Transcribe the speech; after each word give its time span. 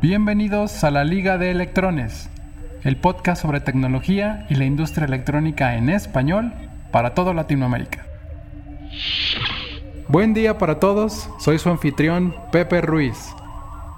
Bienvenidos 0.00 0.84
a 0.84 0.92
la 0.92 1.02
Liga 1.02 1.38
de 1.38 1.50
Electrones, 1.50 2.30
el 2.84 2.98
podcast 2.98 3.42
sobre 3.42 3.58
tecnología 3.58 4.46
y 4.48 4.54
la 4.54 4.64
industria 4.64 5.08
electrónica 5.08 5.74
en 5.74 5.88
español 5.88 6.52
para 6.92 7.14
toda 7.14 7.34
Latinoamérica. 7.34 8.06
Buen 10.06 10.34
día 10.34 10.56
para 10.56 10.78
todos, 10.78 11.28
soy 11.40 11.58
su 11.58 11.68
anfitrión 11.68 12.32
Pepe 12.52 12.80
Ruiz. 12.80 13.34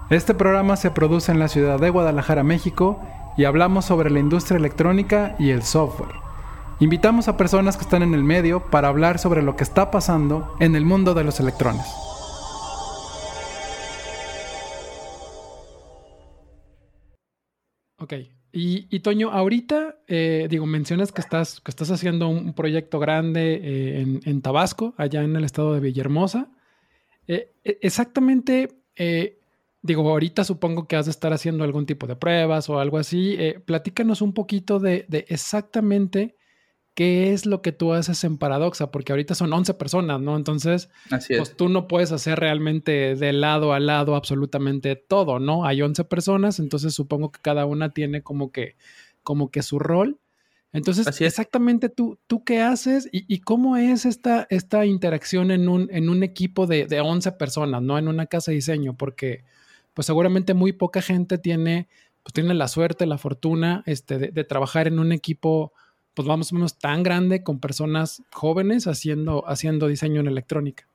Este 0.09 0.33
programa 0.33 0.75
se 0.75 0.89
produce 0.89 1.31
en 1.31 1.37
la 1.37 1.47
ciudad 1.47 1.79
de 1.79 1.91
Guadalajara, 1.91 2.41
México, 2.41 2.99
y 3.37 3.43
hablamos 3.43 3.85
sobre 3.85 4.09
la 4.09 4.19
industria 4.19 4.57
electrónica 4.57 5.35
y 5.37 5.51
el 5.51 5.61
software. 5.61 6.15
Invitamos 6.79 7.27
a 7.27 7.37
personas 7.37 7.77
que 7.77 7.83
están 7.83 8.01
en 8.01 8.15
el 8.15 8.23
medio 8.23 8.71
para 8.71 8.87
hablar 8.87 9.19
sobre 9.19 9.43
lo 9.43 9.55
que 9.55 9.63
está 9.63 9.91
pasando 9.91 10.55
en 10.59 10.75
el 10.75 10.83
mundo 10.83 11.13
de 11.13 11.25
los 11.25 11.39
electrones. 11.39 11.85
Ok, 18.01 18.13
y, 18.53 18.99
Toño, 18.99 19.31
ahorita, 19.31 19.99
eh, 20.07 20.47
digo, 20.49 20.65
mencionas 20.65 21.13
que 21.13 21.21
estás, 21.21 21.61
que 21.61 21.71
estás 21.71 21.89
haciendo 21.89 22.27
un 22.27 22.53
proyecto 22.53 22.99
grande 22.99 23.61
eh, 23.63 24.19
en, 24.25 24.41
Tabasco, 24.41 24.93
allá 24.97 25.23
en 25.23 25.35
el 25.37 25.45
estado 25.45 25.73
de 25.73 25.79
Villahermosa. 25.79 26.49
Eh, 27.27 27.53
e, 27.63 27.79
exactamente, 27.81 28.83
digo, 29.81 30.09
ahorita 30.09 30.43
supongo 30.43 30.85
que 30.85 30.97
has 30.97 31.05
de 31.05 31.11
estar 31.11 31.31
haciendo 31.31 31.63
algún 31.63 31.85
tipo 31.85 32.07
de 32.07 32.17
pruebas 32.17 32.69
o 32.69 32.77
algo 32.79 32.97
así. 32.97 33.37
platícanos 33.65 34.21
un 34.21 34.33
poquito 34.33 34.79
de, 34.79 35.05
de 35.07 35.25
exactamente 35.29 36.35
qué 36.93 37.31
es 37.31 37.45
lo 37.45 37.61
que 37.61 37.71
tú 37.71 37.93
haces 37.93 38.23
en 38.23 38.37
Paradoxa, 38.37 38.91
porque 38.91 39.13
ahorita 39.13 39.35
son 39.35 39.53
11 39.53 39.73
personas, 39.75 40.19
¿no? 40.19 40.35
Entonces, 40.35 40.89
pues 41.09 41.55
tú 41.55 41.69
no 41.69 41.87
puedes 41.87 42.11
hacer 42.11 42.39
realmente 42.39 43.15
de 43.15 43.33
lado 43.33 43.73
a 43.73 43.79
lado 43.79 44.15
absolutamente 44.15 44.95
todo, 44.95 45.39
¿no? 45.39 45.65
Hay 45.65 45.81
11 45.81 46.03
personas, 46.05 46.59
entonces 46.59 46.93
supongo 46.93 47.31
que 47.31 47.39
cada 47.41 47.65
una 47.65 47.93
tiene 47.93 48.21
como 48.21 48.51
que, 48.51 48.75
como 49.23 49.51
que 49.51 49.61
su 49.61 49.79
rol. 49.79 50.19
Entonces, 50.73 51.19
exactamente 51.19 51.89
tú, 51.89 52.17
tú 52.27 52.45
qué 52.45 52.61
haces 52.61 53.09
y, 53.11 53.39
cómo 53.39 53.75
es 53.75 54.05
esta, 54.05 54.47
esta 54.49 54.85
interacción 54.85 55.51
en 55.51 55.67
un, 55.67 55.89
en 55.91 56.09
un 56.09 56.23
equipo 56.23 56.65
de, 56.65 56.85
de 56.85 57.01
11 57.01 57.33
personas, 57.33 57.81
¿no? 57.81 57.97
En 57.97 58.07
una 58.07 58.25
casa 58.25 58.51
de 58.51 58.55
diseño, 58.55 58.95
porque 58.95 59.43
pues 59.93 60.05
seguramente 60.05 60.53
muy 60.53 60.71
poca 60.71 61.01
gente 61.01 61.37
tiene, 61.37 61.89
pues 62.23 62.31
tiene 62.33 62.53
la 62.53 62.69
suerte, 62.69 63.05
la 63.05 63.17
fortuna 63.17 63.83
este, 63.85 64.17
de 64.17 64.43
trabajar 64.45 64.87
en 64.87 64.99
un 64.99 65.11
equipo 65.11 65.73
pues 66.13 66.27
vamos 66.27 66.51
menos 66.53 66.77
tan 66.77 67.03
grande 67.03 67.43
con 67.43 67.59
personas 67.59 68.23
jóvenes 68.31 68.87
haciendo, 68.87 69.47
haciendo 69.47 69.87
diseño 69.87 70.21
en 70.21 70.27
electrónica. 70.27 70.87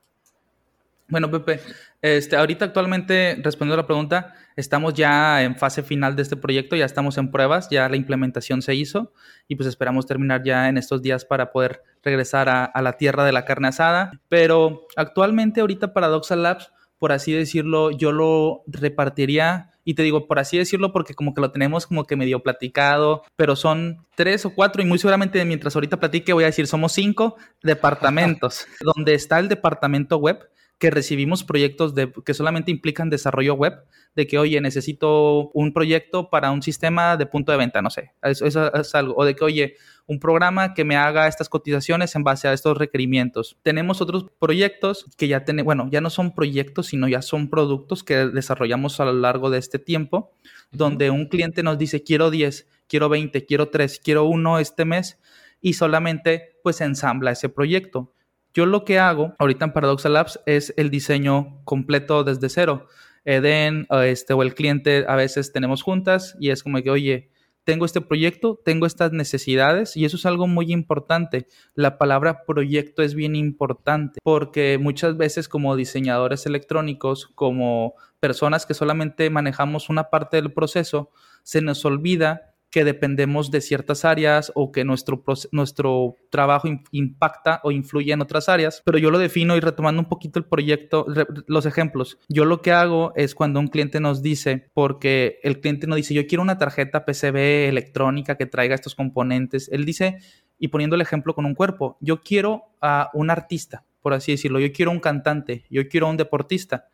Bueno, 1.09 1.31
Pepe, 1.31 1.61
este, 2.03 2.35
ahorita 2.35 2.65
actualmente, 2.65 3.39
respondiendo 3.41 3.75
a 3.75 3.83
la 3.83 3.87
pregunta, 3.87 4.35
estamos 4.57 4.93
ya 4.95 5.43
en 5.45 5.55
fase 5.55 5.85
final 5.85 6.17
de 6.17 6.23
este 6.23 6.37
proyecto, 6.37 6.75
ya 6.75 6.85
estamos 6.85 7.17
en 7.17 7.31
pruebas, 7.31 7.71
ya 7.71 7.89
la 7.89 7.97
implementación 7.97 8.61
se 8.61 8.75
hizo 8.75 9.13
y 9.47 9.55
pues 9.55 9.69
esperamos 9.69 10.07
terminar 10.07 10.43
ya 10.43 10.69
en 10.69 10.79
estos 10.79 11.03
días 11.03 11.25
para 11.25 11.53
poder 11.53 11.83
regresar 12.03 12.49
a, 12.49 12.65
a 12.65 12.83
la 12.83 12.95
tierra 12.95 13.25
de 13.25 13.31
la 13.31 13.45
carne 13.45 13.69
asada. 13.69 14.21
Pero 14.29 14.89
actualmente, 14.97 15.61
ahorita 15.61 15.93
Paradoxa 15.93 16.35
Labs, 16.35 16.73
por 16.99 17.13
así 17.13 17.33
decirlo, 17.33 17.91
yo 17.91 18.13
lo 18.13 18.63
repartiría 18.67 19.71
y 19.85 19.95
te 19.95 20.03
digo, 20.03 20.27
por 20.27 20.41
así 20.41 20.59
decirlo, 20.59 20.93
porque 20.93 21.15
como 21.15 21.33
que 21.33 21.41
lo 21.41 21.53
tenemos 21.53 21.87
como 21.87 22.05
que 22.05 22.17
medio 22.17 22.43
platicado, 22.43 23.23
pero 23.37 23.55
son 23.55 24.05
tres 24.17 24.45
o 24.45 24.51
cuatro 24.51 24.83
y 24.83 24.85
muy 24.85 24.99
seguramente 24.99 25.45
mientras 25.45 25.77
ahorita 25.77 26.01
platique 26.01 26.33
voy 26.33 26.43
a 26.43 26.49
decir, 26.49 26.67
somos 26.67 26.93
cinco 26.93 27.37
departamentos, 27.63 28.67
donde 28.81 29.15
está 29.15 29.39
el 29.39 29.49
departamento 29.49 30.17
web, 30.17 30.51
que 30.79 30.91
recibimos 30.91 31.45
proyectos 31.45 31.95
de, 31.95 32.13
que 32.25 32.35
solamente 32.35 32.71
implican 32.71 33.09
desarrollo 33.09 33.55
web, 33.55 33.75
de 34.15 34.27
que, 34.27 34.39
oye, 34.39 34.61
necesito 34.61 35.51
un 35.55 35.73
proyecto 35.73 36.31
para 36.31 36.51
un 36.51 36.63
sistema 36.63 37.17
de 37.17 37.27
punto 37.27 37.53
de 37.53 37.59
venta, 37.59 37.81
no 37.81 37.91
sé, 37.91 38.13
eso, 38.23 38.75
es 38.75 38.95
algo, 38.95 39.15
o 39.17 39.25
de 39.25 39.35
que, 39.37 39.45
oye, 39.45 39.75
un 40.07 40.21
programa 40.21 40.75
que 40.75 40.85
me 40.85 40.97
haga 40.97 41.27
estas 41.27 41.49
cotizaciones 41.49 42.15
en 42.15 42.23
base 42.23 42.47
a 42.49 42.53
estos 42.53 42.79
requerimientos. 42.79 43.57
Tenemos 43.63 44.01
otros 44.01 44.27
proyectos 44.39 45.07
que 45.17 45.29
ya 45.29 45.45
tienen, 45.45 45.65
bueno, 45.65 45.89
ya 45.91 46.01
no 46.01 46.11
son 46.11 46.35
proyectos, 46.35 46.87
sino 46.87 47.09
ya 47.09 47.23
son 47.23 47.51
productos 47.51 48.05
que 48.05 48.27
desarrollamos 48.27 49.01
a 49.01 49.07
lo 49.07 49.13
largo 49.13 49.51
de 49.51 49.59
este 49.59 49.79
tiempo, 49.79 50.33
donde 50.71 51.11
un 51.11 51.27
cliente 51.27 51.63
nos 51.63 51.79
dice, 51.79 52.03
quiero 52.03 52.31
10, 52.31 52.69
quiero 52.89 53.09
20, 53.09 53.45
quiero 53.47 53.69
3, 53.69 54.01
quiero 54.03 54.25
1 54.25 54.59
este 54.61 54.85
mes, 54.85 55.19
y 55.61 55.73
solamente 55.73 56.59
pues 56.63 56.81
ensambla 56.81 57.33
ese 57.33 57.49
proyecto. 57.49 58.13
Yo 58.55 58.65
lo 58.65 58.85
que 58.85 58.99
hago 58.99 59.35
ahorita 59.39 59.67
en 59.67 59.73
Paradoxa 59.73 60.09
Labs 60.09 60.41
es 60.47 60.73
el 60.77 60.89
diseño 60.89 61.61
completo 61.65 62.25
desde 62.25 62.49
cero. 62.49 62.87
Eden 63.25 63.87
este, 64.05 64.33
o 64.33 64.43
el 64.43 64.55
cliente 64.55 65.05
a 65.09 65.17
veces 65.17 65.53
tenemos 65.53 65.83
juntas 65.83 66.37
y 66.41 66.51
es 66.51 66.63
como 66.63 66.81
que, 66.81 66.91
oye, 66.91 67.31
tengo 67.67 67.85
este 67.85 68.01
proyecto, 68.01 68.61
tengo 68.65 68.87
estas 68.87 69.11
necesidades 69.11 69.97
y 69.97 70.05
eso 70.05 70.17
es 70.17 70.25
algo 70.25 70.47
muy 70.47 70.73
importante. 70.73 71.49
La 71.75 71.99
palabra 71.99 72.45
proyecto 72.47 73.03
es 73.03 73.15
bien 73.17 73.35
importante 73.35 74.21
porque 74.23 74.79
muchas 74.79 75.17
veces 75.17 75.49
como 75.49 75.75
diseñadores 75.75 76.47
electrónicos, 76.47 77.27
como 77.35 77.95
personas 78.21 78.67
que 78.67 78.75
solamente 78.75 79.29
manejamos 79.31 79.89
una 79.89 80.11
parte 80.11 80.37
del 80.37 80.53
proceso, 80.53 81.11
se 81.43 81.61
nos 81.61 81.85
olvida 81.85 82.55
que 82.77 82.85
dependemos 82.85 83.51
de 83.51 83.63
ciertas 83.63 84.05
áreas 84.05 84.53
o 84.55 84.71
que 84.71 84.85
nuestro, 84.85 85.25
nuestro 85.51 86.17
trabajo 86.29 86.69
impacta 86.91 87.63
o 87.65 87.71
influye 87.71 88.13
en 88.13 88.21
otras 88.21 88.51
áreas, 88.51 88.83
pero 88.85 88.99
yo 88.99 89.11
lo 89.11 89.19
defino 89.19 89.57
y 89.57 89.61
retomando 89.61 90.03
un 90.03 90.11
poquito 90.11 90.39
el 90.39 90.45
proyecto, 90.45 91.07
los 91.47 91.65
ejemplos, 91.65 92.19
yo 92.29 92.45
lo 92.45 92.61
que 92.61 92.73
hago 92.73 93.15
es 93.17 93.35
cuando 93.35 93.61
un 93.61 93.69
cliente 93.69 93.99
nos 93.99 94.21
dice, 94.21 94.69
porque 94.75 95.41
el 95.43 95.63
cliente 95.63 95.87
nos 95.87 95.97
dice, 95.97 96.13
yo 96.13 96.27
quiero 96.27 96.43
una 96.43 96.59
tarjeta 96.59 97.07
PCB 97.07 97.71
electrónica 97.71 98.37
que 98.37 98.45
traiga 98.45 98.75
estos 98.75 98.95
componentes, 98.95 99.71
él 99.73 99.87
dice, 99.87 100.19
y 100.59 100.69
poniendo 100.69 100.97
el 100.97 101.01
ejemplo 101.01 101.35
con 101.35 101.47
un 101.47 101.55
cuerpo, 101.55 101.97
yo 102.01 102.21
quiero 102.21 102.65
a 102.83 103.09
un 103.15 103.31
artista, 103.31 103.87
por 104.03 104.13
así 104.13 104.33
decirlo, 104.33 104.61
yo 104.61 104.71
quiero 104.71 104.91
un 104.91 105.01
cantante, 105.01 105.65
yo 105.71 105.89
quiero 105.89 106.11
un 106.11 106.19
deportista. 106.19 106.89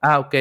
Ah, 0.00 0.18
ok. 0.18 0.34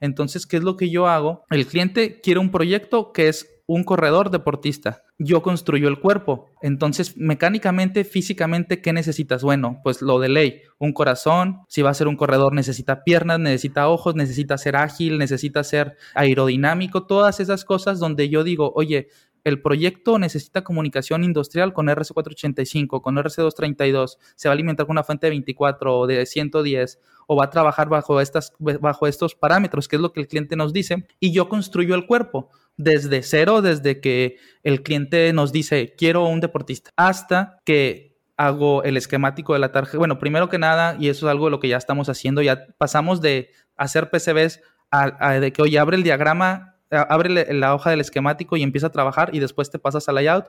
Entonces, 0.00 0.46
¿qué 0.46 0.56
es 0.56 0.62
lo 0.62 0.76
que 0.76 0.88
yo 0.88 1.06
hago? 1.06 1.44
El 1.50 1.66
cliente 1.66 2.20
quiere 2.20 2.40
un 2.40 2.50
proyecto 2.50 3.12
que 3.12 3.28
es 3.28 3.49
un 3.72 3.84
corredor 3.84 4.30
deportista. 4.30 5.04
Yo 5.16 5.42
construyo 5.42 5.86
el 5.86 6.00
cuerpo. 6.00 6.46
Entonces, 6.60 7.16
mecánicamente, 7.16 8.02
físicamente, 8.02 8.82
¿qué 8.82 8.92
necesitas? 8.92 9.44
Bueno, 9.44 9.78
pues 9.84 10.02
lo 10.02 10.18
de 10.18 10.28
ley, 10.28 10.62
un 10.80 10.92
corazón, 10.92 11.60
si 11.68 11.80
va 11.80 11.90
a 11.90 11.94
ser 11.94 12.08
un 12.08 12.16
corredor 12.16 12.52
necesita 12.52 13.04
piernas, 13.04 13.38
necesita 13.38 13.88
ojos, 13.88 14.16
necesita 14.16 14.58
ser 14.58 14.74
ágil, 14.74 15.18
necesita 15.18 15.62
ser 15.62 15.96
aerodinámico, 16.16 17.06
todas 17.06 17.38
esas 17.38 17.64
cosas 17.64 18.00
donde 18.00 18.28
yo 18.28 18.42
digo, 18.42 18.72
oye, 18.74 19.06
el 19.44 19.62
proyecto 19.62 20.18
necesita 20.18 20.64
comunicación 20.64 21.22
industrial 21.22 21.72
con 21.72 21.86
RC485, 21.86 23.00
con 23.00 23.16
RC232, 23.16 24.16
se 24.34 24.48
va 24.48 24.52
a 24.52 24.54
alimentar 24.54 24.86
con 24.86 24.94
una 24.94 25.04
fuente 25.04 25.28
de 25.28 25.30
24 25.30 25.96
o 25.96 26.06
de 26.08 26.26
110 26.26 26.98
o 27.28 27.36
va 27.36 27.44
a 27.44 27.50
trabajar 27.50 27.88
bajo, 27.88 28.20
estas, 28.20 28.52
bajo 28.58 29.06
estos 29.06 29.36
parámetros, 29.36 29.86
que 29.86 29.94
es 29.94 30.02
lo 30.02 30.12
que 30.12 30.20
el 30.20 30.26
cliente 30.26 30.56
nos 30.56 30.72
dice, 30.72 31.06
y 31.20 31.30
yo 31.30 31.48
construyo 31.48 31.94
el 31.94 32.06
cuerpo 32.06 32.50
desde 32.82 33.22
cero, 33.22 33.60
desde 33.62 34.00
que 34.00 34.38
el 34.62 34.82
cliente 34.82 35.32
nos 35.32 35.52
dice, 35.52 35.94
quiero 35.96 36.26
un 36.26 36.40
deportista, 36.40 36.90
hasta 36.96 37.58
que 37.64 38.16
hago 38.36 38.82
el 38.84 38.96
esquemático 38.96 39.52
de 39.52 39.58
la 39.58 39.70
tarjeta. 39.70 39.98
Bueno, 39.98 40.18
primero 40.18 40.48
que 40.48 40.58
nada, 40.58 40.96
y 40.98 41.08
eso 41.08 41.26
es 41.26 41.30
algo 41.30 41.46
de 41.46 41.50
lo 41.50 41.60
que 41.60 41.68
ya 41.68 41.76
estamos 41.76 42.08
haciendo, 42.08 42.40
ya 42.40 42.66
pasamos 42.78 43.20
de 43.20 43.50
hacer 43.76 44.08
PCBs 44.08 44.60
a, 44.90 45.34
de 45.34 45.52
que, 45.52 45.62
oye, 45.62 45.78
abre 45.78 45.96
el 45.96 46.02
diagrama, 46.02 46.76
abre 46.90 47.52
la 47.54 47.74
hoja 47.74 47.90
del 47.90 48.00
esquemático 48.00 48.56
y 48.56 48.62
empieza 48.62 48.88
a 48.88 48.92
trabajar 48.92 49.30
y 49.34 49.40
después 49.40 49.70
te 49.70 49.78
pasas 49.78 50.08
al 50.08 50.16
layout. 50.16 50.46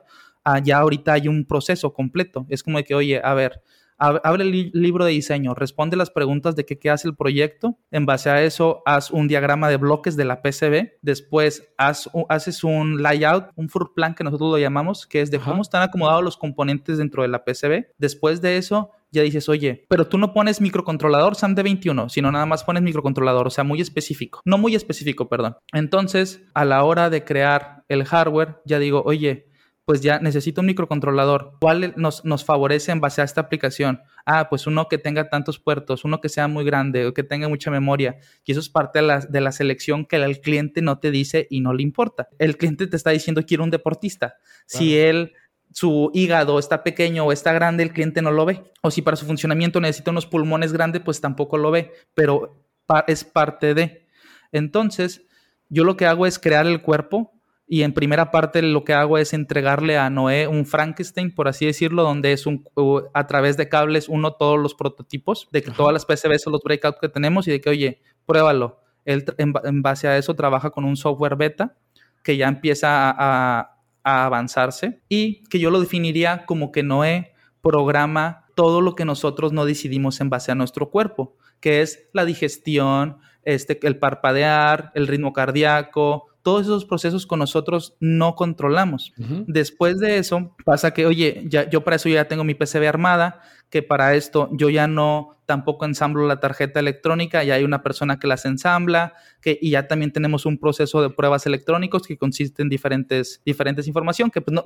ya 0.64 0.78
ahorita 0.78 1.12
hay 1.12 1.28
un 1.28 1.44
proceso 1.44 1.92
completo. 1.92 2.46
Es 2.48 2.62
como 2.62 2.78
de 2.78 2.84
que, 2.84 2.94
oye, 2.94 3.20
a 3.22 3.34
ver, 3.34 3.62
abre 4.02 4.44
el 4.44 4.70
libro 4.74 5.04
de 5.04 5.12
diseño, 5.12 5.54
responde 5.54 5.96
las 5.96 6.10
preguntas 6.10 6.56
de 6.56 6.66
qué, 6.66 6.90
hace 6.90 7.08
el 7.08 7.14
proyecto. 7.14 7.78
En 7.90 8.06
base 8.06 8.30
a 8.30 8.42
eso, 8.42 8.82
haz 8.84 9.10
un 9.10 9.28
diagrama 9.28 9.68
de 9.68 9.76
bloques 9.76 10.16
de 10.16 10.24
la 10.24 10.42
PCB. 10.42 10.98
Después, 11.02 11.68
haz, 11.78 12.10
haces 12.28 12.64
un 12.64 13.02
layout, 13.02 13.50
un 13.54 13.68
floor 13.68 13.92
plan 13.94 14.14
que 14.14 14.24
nosotros 14.24 14.50
lo 14.50 14.58
llamamos, 14.58 15.06
que 15.06 15.20
es 15.20 15.30
de 15.30 15.38
cómo 15.38 15.62
están 15.62 15.82
acomodados 15.82 16.24
los 16.24 16.36
componentes 16.36 16.98
dentro 16.98 17.22
de 17.22 17.28
la 17.28 17.44
PCB. 17.44 17.86
Después 17.98 18.42
de 18.42 18.56
eso, 18.56 18.90
ya 19.12 19.22
dices, 19.22 19.48
oye, 19.48 19.84
pero 19.88 20.08
tú 20.08 20.18
no 20.18 20.32
pones 20.32 20.60
microcontrolador 20.60 21.36
SAM 21.36 21.54
de 21.54 21.62
21, 21.62 22.08
sino 22.08 22.32
nada 22.32 22.46
más 22.46 22.64
pones 22.64 22.82
microcontrolador, 22.82 23.46
o 23.46 23.50
sea, 23.50 23.62
muy 23.62 23.80
específico. 23.80 24.40
No 24.44 24.56
muy 24.58 24.74
específico, 24.74 25.28
perdón. 25.28 25.56
Entonces, 25.72 26.42
a 26.54 26.64
la 26.64 26.82
hora 26.82 27.10
de 27.10 27.22
crear 27.22 27.84
el 27.88 28.04
hardware, 28.04 28.62
ya 28.64 28.78
digo, 28.78 29.02
oye, 29.04 29.51
pues 29.84 30.00
ya 30.00 30.20
necesito 30.20 30.60
un 30.60 30.68
microcontrolador. 30.68 31.56
¿Cuál 31.60 31.94
nos, 31.96 32.24
nos 32.24 32.44
favorece 32.44 32.92
en 32.92 33.00
base 33.00 33.20
a 33.20 33.24
esta 33.24 33.40
aplicación? 33.40 34.00
Ah, 34.24 34.48
pues 34.48 34.66
uno 34.66 34.88
que 34.88 34.98
tenga 34.98 35.28
tantos 35.28 35.58
puertos, 35.58 36.04
uno 36.04 36.20
que 36.20 36.28
sea 36.28 36.48
muy 36.48 36.64
grande 36.64 37.06
o 37.06 37.14
que 37.14 37.22
tenga 37.24 37.48
mucha 37.48 37.70
memoria. 37.70 38.18
Y 38.44 38.52
eso 38.52 38.60
es 38.60 38.68
parte 38.68 39.00
de 39.00 39.06
la, 39.06 39.20
de 39.20 39.40
la 39.40 39.52
selección 39.52 40.06
que 40.06 40.16
el 40.16 40.40
cliente 40.40 40.82
no 40.82 40.98
te 40.98 41.10
dice 41.10 41.46
y 41.50 41.60
no 41.60 41.74
le 41.74 41.82
importa. 41.82 42.28
El 42.38 42.56
cliente 42.56 42.86
te 42.86 42.96
está 42.96 43.10
diciendo 43.10 43.42
quiero 43.46 43.64
un 43.64 43.70
deportista. 43.70 44.36
Si 44.66 44.96
él 44.96 45.32
su 45.72 46.10
hígado 46.12 46.58
está 46.58 46.84
pequeño 46.84 47.24
o 47.24 47.32
está 47.32 47.52
grande, 47.52 47.82
el 47.82 47.92
cliente 47.92 48.22
no 48.22 48.30
lo 48.30 48.44
ve. 48.44 48.62
O 48.82 48.90
si 48.90 49.02
para 49.02 49.16
su 49.16 49.26
funcionamiento 49.26 49.80
necesita 49.80 50.10
unos 50.10 50.26
pulmones 50.26 50.72
grandes, 50.72 51.02
pues 51.02 51.20
tampoco 51.20 51.58
lo 51.58 51.70
ve, 51.70 51.92
pero 52.14 52.62
es 53.06 53.24
parte 53.24 53.74
de. 53.74 54.06
Entonces, 54.52 55.22
yo 55.68 55.84
lo 55.84 55.96
que 55.96 56.06
hago 56.06 56.26
es 56.26 56.38
crear 56.38 56.66
el 56.66 56.82
cuerpo 56.82 57.32
y 57.72 57.84
en 57.84 57.94
primera 57.94 58.30
parte 58.30 58.60
lo 58.60 58.84
que 58.84 58.92
hago 58.92 59.16
es 59.16 59.32
entregarle 59.32 59.96
a 59.96 60.10
Noé 60.10 60.46
un 60.46 60.66
Frankenstein, 60.66 61.34
por 61.34 61.48
así 61.48 61.64
decirlo, 61.64 62.02
donde 62.02 62.34
es 62.34 62.44
un, 62.44 62.68
a 63.14 63.26
través 63.26 63.56
de 63.56 63.70
cables 63.70 64.10
uno 64.10 64.34
todos 64.34 64.60
los 64.60 64.74
prototipos, 64.74 65.48
de 65.52 65.62
que 65.62 65.70
todas 65.70 65.90
las 65.90 66.04
PCBs 66.04 66.42
son 66.42 66.52
los 66.52 66.60
breakouts 66.62 66.98
que 67.00 67.08
tenemos 67.08 67.48
y 67.48 67.50
de 67.50 67.62
que, 67.62 67.70
oye, 67.70 68.02
pruébalo. 68.26 68.82
Él 69.06 69.24
en, 69.38 69.80
base 69.80 70.06
a 70.06 70.18
eso 70.18 70.34
trabaja 70.34 70.68
con 70.68 70.84
un 70.84 70.98
software 70.98 71.36
beta 71.36 71.74
que 72.22 72.36
ya 72.36 72.46
empieza 72.46 73.10
a, 73.10 73.78
a 74.04 74.26
avanzarse 74.26 75.00
y 75.08 75.42
que 75.44 75.58
yo 75.58 75.70
lo 75.70 75.80
definiría 75.80 76.44
como 76.44 76.72
que 76.72 76.82
Noé 76.82 77.32
programa 77.62 78.48
todo 78.54 78.82
lo 78.82 78.94
que 78.94 79.06
nosotros 79.06 79.54
no 79.54 79.64
decidimos 79.64 80.20
en 80.20 80.28
base 80.28 80.52
a 80.52 80.54
nuestro 80.54 80.90
cuerpo, 80.90 81.38
que 81.58 81.80
es 81.80 82.06
la 82.12 82.26
digestión, 82.26 83.16
este, 83.44 83.80
el 83.86 83.98
parpadear, 83.98 84.92
el 84.94 85.06
ritmo 85.06 85.32
cardíaco, 85.32 86.31
todos 86.42 86.62
esos 86.62 86.84
procesos 86.84 87.26
con 87.26 87.38
nosotros 87.38 87.94
no 88.00 88.34
controlamos. 88.34 89.12
Después 89.46 89.98
de 89.98 90.18
eso 90.18 90.54
pasa 90.64 90.92
que, 90.92 91.06
oye, 91.06 91.44
ya, 91.48 91.68
yo 91.70 91.84
para 91.84 91.96
eso 91.96 92.08
ya 92.08 92.26
tengo 92.26 92.44
mi 92.44 92.54
PCB 92.54 92.88
armada, 92.88 93.40
que 93.70 93.82
para 93.82 94.14
esto 94.14 94.50
yo 94.52 94.68
ya 94.68 94.86
no 94.86 95.38
tampoco 95.46 95.84
ensamblo 95.84 96.26
la 96.26 96.40
tarjeta 96.40 96.80
electrónica, 96.80 97.42
ya 97.44 97.54
hay 97.54 97.64
una 97.64 97.82
persona 97.82 98.18
que 98.18 98.26
las 98.26 98.44
ensambla, 98.44 99.14
que, 99.40 99.58
y 99.60 99.70
ya 99.70 99.88
también 99.88 100.12
tenemos 100.12 100.46
un 100.46 100.58
proceso 100.58 101.02
de 101.02 101.10
pruebas 101.10 101.46
electrónicos 101.46 102.06
que 102.06 102.16
consiste 102.16 102.62
en 102.62 102.68
diferentes, 102.68 103.40
diferentes 103.44 103.86
información, 103.86 104.30
que 104.30 104.40
pues 104.40 104.54
no, 104.54 104.62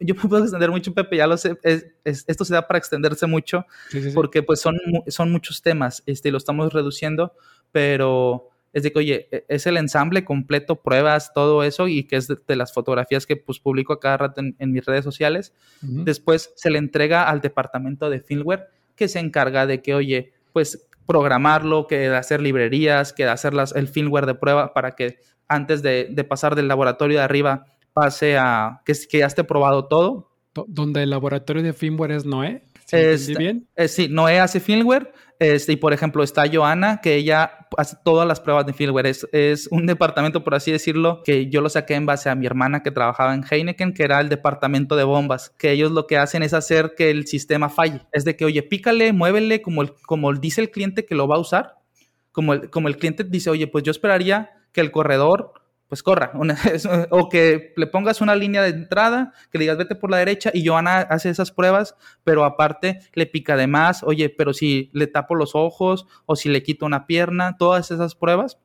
yo 0.00 0.14
me 0.14 0.28
puedo 0.28 0.42
extender 0.42 0.70
mucho, 0.70 0.92
Pepe, 0.94 1.16
ya 1.16 1.26
lo 1.26 1.36
sé, 1.36 1.56
esto 2.04 2.44
se 2.44 2.54
da 2.54 2.66
para 2.66 2.78
extenderse 2.78 3.26
mucho, 3.26 3.66
porque 4.14 4.42
pues 4.42 4.60
son, 4.60 4.76
son 5.08 5.32
muchos 5.32 5.62
temas, 5.62 6.02
este, 6.06 6.30
lo 6.30 6.38
estamos 6.38 6.72
reduciendo, 6.72 7.32
pero 7.72 8.49
es 8.72 8.82
de 8.82 8.92
que, 8.92 8.98
oye, 8.98 9.28
e, 9.30 9.44
es 9.48 9.66
el 9.66 9.76
ensamble 9.76 10.24
completo, 10.24 10.76
pruebas, 10.76 11.32
todo 11.34 11.62
eso, 11.62 11.88
y 11.88 12.04
que 12.04 12.16
es 12.16 12.28
de, 12.28 12.56
las 12.56 12.72
fotografías 12.72 13.26
que 13.26 13.36
pues 13.36 13.58
publico 13.58 13.92
a 13.92 14.00
cada 14.00 14.16
rato 14.16 14.40
en, 14.40 14.72
mis 14.72 14.84
redes 14.84 15.04
sociales. 15.04 15.52
Después 15.80 16.52
se 16.56 16.70
le 16.70 16.78
entrega 16.78 17.28
al 17.28 17.40
departamento 17.40 18.10
de 18.10 18.20
firmware 18.20 18.68
que 18.94 19.08
se 19.08 19.18
encarga 19.18 19.66
de 19.66 19.82
que, 19.82 19.94
oye, 19.94 20.32
pues 20.52 20.88
programarlo, 21.06 21.86
que 21.86 21.98
de 21.98 22.16
hacer 22.16 22.40
librerías, 22.40 23.12
que 23.12 23.24
de 23.24 23.30
hacer 23.30 23.54
las, 23.54 23.74
el 23.74 23.88
firmware 23.88 24.26
de 24.26 24.34
prueba 24.34 24.72
para 24.72 24.92
que 24.92 25.18
antes 25.48 25.82
de, 25.82 26.24
pasar 26.28 26.54
del 26.54 26.68
laboratorio 26.68 27.18
de 27.18 27.24
arriba 27.24 27.66
pase 27.92 28.38
a 28.38 28.82
que, 28.84 28.92
que 29.10 29.18
ya 29.18 29.26
esté 29.26 29.42
probado 29.42 29.86
todo. 29.86 30.30
Donde 30.68 31.02
el 31.02 31.10
laboratorio 31.10 31.62
de 31.62 31.72
firmware 31.72 32.12
es 32.12 32.24
Noé. 32.24 32.62
¿Sí, 32.90 33.34
bien? 33.34 33.68
Eh, 33.76 33.88
sí, 33.88 34.08
Noé 34.08 34.40
hace 34.40 34.60
firmware 34.60 35.12
este, 35.40 35.72
y 35.72 35.76
por 35.76 35.94
ejemplo, 35.94 36.22
está 36.22 36.44
Joana, 36.52 37.00
que 37.00 37.14
ella 37.14 37.66
hace 37.78 37.96
todas 38.04 38.28
las 38.28 38.40
pruebas 38.40 38.66
de 38.66 38.74
firmware. 38.74 39.06
Es, 39.06 39.26
es, 39.32 39.68
un 39.70 39.86
departamento, 39.86 40.44
por 40.44 40.54
así 40.54 40.70
decirlo, 40.70 41.22
que 41.24 41.48
yo 41.48 41.62
lo 41.62 41.70
saqué 41.70 41.94
en 41.94 42.04
base 42.04 42.28
a 42.28 42.34
mi 42.34 42.44
hermana 42.44 42.82
que 42.82 42.90
trabajaba 42.90 43.32
en 43.32 43.42
Heineken, 43.50 43.94
que 43.94 44.02
era 44.02 44.20
el 44.20 44.28
departamento 44.28 44.96
de 44.96 45.04
bombas, 45.04 45.48
que 45.58 45.70
ellos 45.70 45.92
lo 45.92 46.06
que 46.06 46.18
hacen 46.18 46.42
es 46.42 46.52
hacer 46.52 46.92
que 46.94 47.08
el 47.08 47.26
sistema 47.26 47.70
falle. 47.70 48.02
Es 48.12 48.26
de 48.26 48.36
que, 48.36 48.44
oye, 48.44 48.62
pícale, 48.62 49.14
muévele, 49.14 49.62
como, 49.62 49.80
el, 49.80 49.94
como 50.04 50.30
dice 50.34 50.60
el 50.60 50.70
cliente 50.70 51.06
que 51.06 51.14
lo 51.14 51.26
va 51.26 51.36
a 51.36 51.40
usar. 51.40 51.76
Como 52.32 52.52
el, 52.52 52.68
como 52.68 52.88
el 52.88 52.98
cliente 52.98 53.24
dice, 53.24 53.48
oye, 53.48 53.66
pues 53.66 53.82
yo 53.82 53.92
esperaría 53.92 54.50
que 54.72 54.82
el 54.82 54.90
corredor 54.90 55.54
pues 55.90 56.04
corra. 56.04 56.32
o 57.10 57.28
que 57.28 57.74
le 57.76 57.86
pongas 57.88 58.20
una 58.20 58.36
línea 58.36 58.62
de 58.62 58.68
entrada, 58.68 59.34
que 59.50 59.58
le 59.58 59.64
digas 59.64 59.76
vete 59.76 59.96
por 59.96 60.10
la 60.10 60.18
derecha 60.18 60.50
y 60.54 60.64
Joana 60.64 61.00
hace 61.00 61.28
esas 61.28 61.50
pruebas, 61.50 61.96
pero 62.24 62.44
aparte 62.44 63.00
le 63.12 63.26
pica 63.26 63.56
de 63.56 63.66
más, 63.66 64.04
oye, 64.04 64.30
pero 64.30 64.54
si 64.54 64.88
le 64.94 65.08
tapo 65.08 65.34
los 65.34 65.54
ojos 65.54 66.06
o 66.26 66.36
si 66.36 66.48
le 66.48 66.62
quito 66.62 66.86
una 66.86 67.06
pierna, 67.06 67.56
todas 67.58 67.90
esas 67.90 68.14
pruebas. 68.14 68.56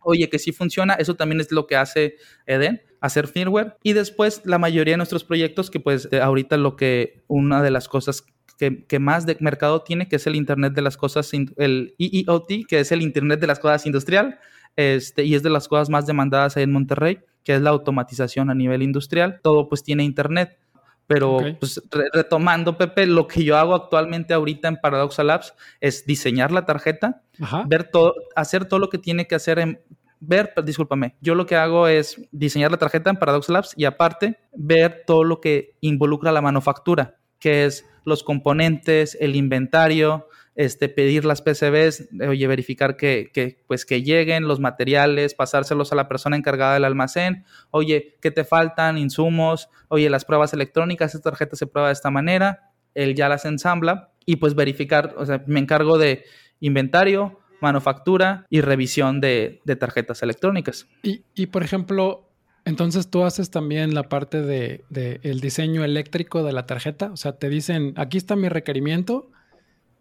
Oye, 0.00 0.28
que 0.28 0.40
sí 0.40 0.50
funciona, 0.50 0.94
eso 0.94 1.14
también 1.14 1.40
es 1.40 1.52
lo 1.52 1.68
que 1.68 1.76
hace 1.76 2.16
Eden, 2.46 2.82
hacer 3.00 3.28
firmware. 3.28 3.76
Y 3.84 3.92
después 3.92 4.42
la 4.44 4.58
mayoría 4.58 4.94
de 4.94 4.98
nuestros 4.98 5.22
proyectos, 5.22 5.70
que 5.70 5.78
pues 5.78 6.08
ahorita 6.12 6.56
lo 6.56 6.74
que 6.74 7.22
una 7.28 7.62
de 7.62 7.70
las 7.70 7.88
cosas 7.88 8.24
que, 8.62 8.84
que, 8.84 9.00
más 9.00 9.26
de 9.26 9.36
mercado 9.40 9.82
tiene, 9.82 10.06
que 10.06 10.14
es 10.14 10.26
el 10.28 10.36
Internet 10.36 10.72
de 10.72 10.82
las 10.82 10.96
Cosas, 10.96 11.32
el 11.32 11.96
EEOT, 11.98 12.68
que 12.68 12.78
es 12.78 12.92
el 12.92 13.02
Internet 13.02 13.40
de 13.40 13.48
las 13.48 13.58
Cosas 13.58 13.86
Industrial, 13.86 14.38
este, 14.76 15.24
y 15.24 15.34
es 15.34 15.42
de 15.42 15.50
las 15.50 15.66
cosas 15.66 15.90
más 15.90 16.06
demandadas 16.06 16.56
ahí 16.56 16.62
en 16.62 16.70
Monterrey, 16.70 17.18
que 17.42 17.56
es 17.56 17.60
la 17.60 17.70
automatización 17.70 18.50
a 18.50 18.54
nivel 18.54 18.82
industrial. 18.82 19.40
Todo 19.42 19.68
pues 19.68 19.82
tiene 19.82 20.04
internet. 20.04 20.60
Pero 21.08 21.38
pues, 21.58 21.82
retomando, 22.12 22.78
Pepe, 22.78 23.06
lo 23.06 23.26
que 23.26 23.42
yo 23.42 23.56
hago 23.56 23.74
actualmente 23.74 24.32
ahorita 24.32 24.68
en 24.68 24.76
Paradoxa 24.76 25.24
Labs 25.24 25.54
es 25.80 26.06
diseñar 26.06 26.52
la 26.52 26.64
tarjeta, 26.64 27.22
ver 27.66 27.90
todo, 27.90 28.14
hacer 28.36 28.66
todo 28.66 28.78
lo 28.78 28.90
que 28.90 28.98
tiene 28.98 29.26
que 29.26 29.34
hacer 29.34 29.58
en 29.58 29.80
ver, 30.20 30.54
discúlpame, 30.64 31.16
yo 31.20 31.34
lo 31.34 31.46
que 31.46 31.56
hago 31.56 31.88
es 31.88 32.22
diseñar 32.30 32.70
la 32.70 32.76
tarjeta 32.76 33.10
en 33.10 33.16
Paradox 33.16 33.48
Labs 33.48 33.74
y 33.76 33.86
aparte 33.86 34.38
ver 34.54 35.02
todo 35.04 35.24
lo 35.24 35.40
que 35.40 35.74
involucra 35.80 36.30
la 36.30 36.40
manufactura, 36.40 37.16
que 37.42 37.64
es 37.64 37.84
los 38.04 38.22
componentes, 38.22 39.16
el 39.20 39.34
inventario, 39.34 40.28
este, 40.54 40.88
pedir 40.88 41.24
las 41.24 41.42
PCBs, 41.42 42.08
oye, 42.28 42.46
verificar 42.46 42.96
que, 42.96 43.64
pues, 43.66 43.84
que 43.84 44.02
lleguen 44.02 44.46
los 44.46 44.60
materiales, 44.60 45.34
pasárselos 45.34 45.90
a 45.92 45.96
la 45.96 46.08
persona 46.08 46.36
encargada 46.36 46.74
del 46.74 46.84
almacén, 46.84 47.44
oye, 47.72 48.16
¿qué 48.20 48.30
te 48.30 48.44
faltan? 48.44 48.96
Insumos, 48.96 49.68
oye, 49.88 50.08
las 50.08 50.24
pruebas 50.24 50.52
electrónicas, 50.52 51.14
esta 51.14 51.30
tarjeta 51.30 51.56
se 51.56 51.66
prueba 51.66 51.88
de 51.88 51.94
esta 51.94 52.10
manera, 52.10 52.70
él 52.94 53.16
ya 53.16 53.28
las 53.28 53.44
ensambla 53.44 54.12
y 54.24 54.36
pues 54.36 54.54
verificar, 54.54 55.14
o 55.16 55.26
sea, 55.26 55.42
me 55.48 55.58
encargo 55.58 55.98
de 55.98 56.24
inventario, 56.60 57.40
manufactura 57.60 58.46
y 58.50 58.60
revisión 58.60 59.20
de, 59.20 59.60
tarjetas 59.80 60.22
electrónicas. 60.22 60.86
Y, 61.02 61.46
por 61.46 61.64
ejemplo, 61.64 62.31
entonces 62.64 63.10
tú 63.10 63.24
haces 63.24 63.50
también 63.50 63.94
la 63.94 64.04
parte 64.04 64.42
de, 64.42 64.84
de, 64.88 65.20
el 65.22 65.40
diseño 65.40 65.84
eléctrico 65.84 66.42
de 66.42 66.52
la 66.52 66.66
tarjeta, 66.66 67.10
o 67.12 67.16
sea, 67.16 67.32
te 67.32 67.48
dicen, 67.48 67.94
aquí 67.96 68.18
está 68.18 68.36
mi 68.36 68.48
requerimiento, 68.48 69.30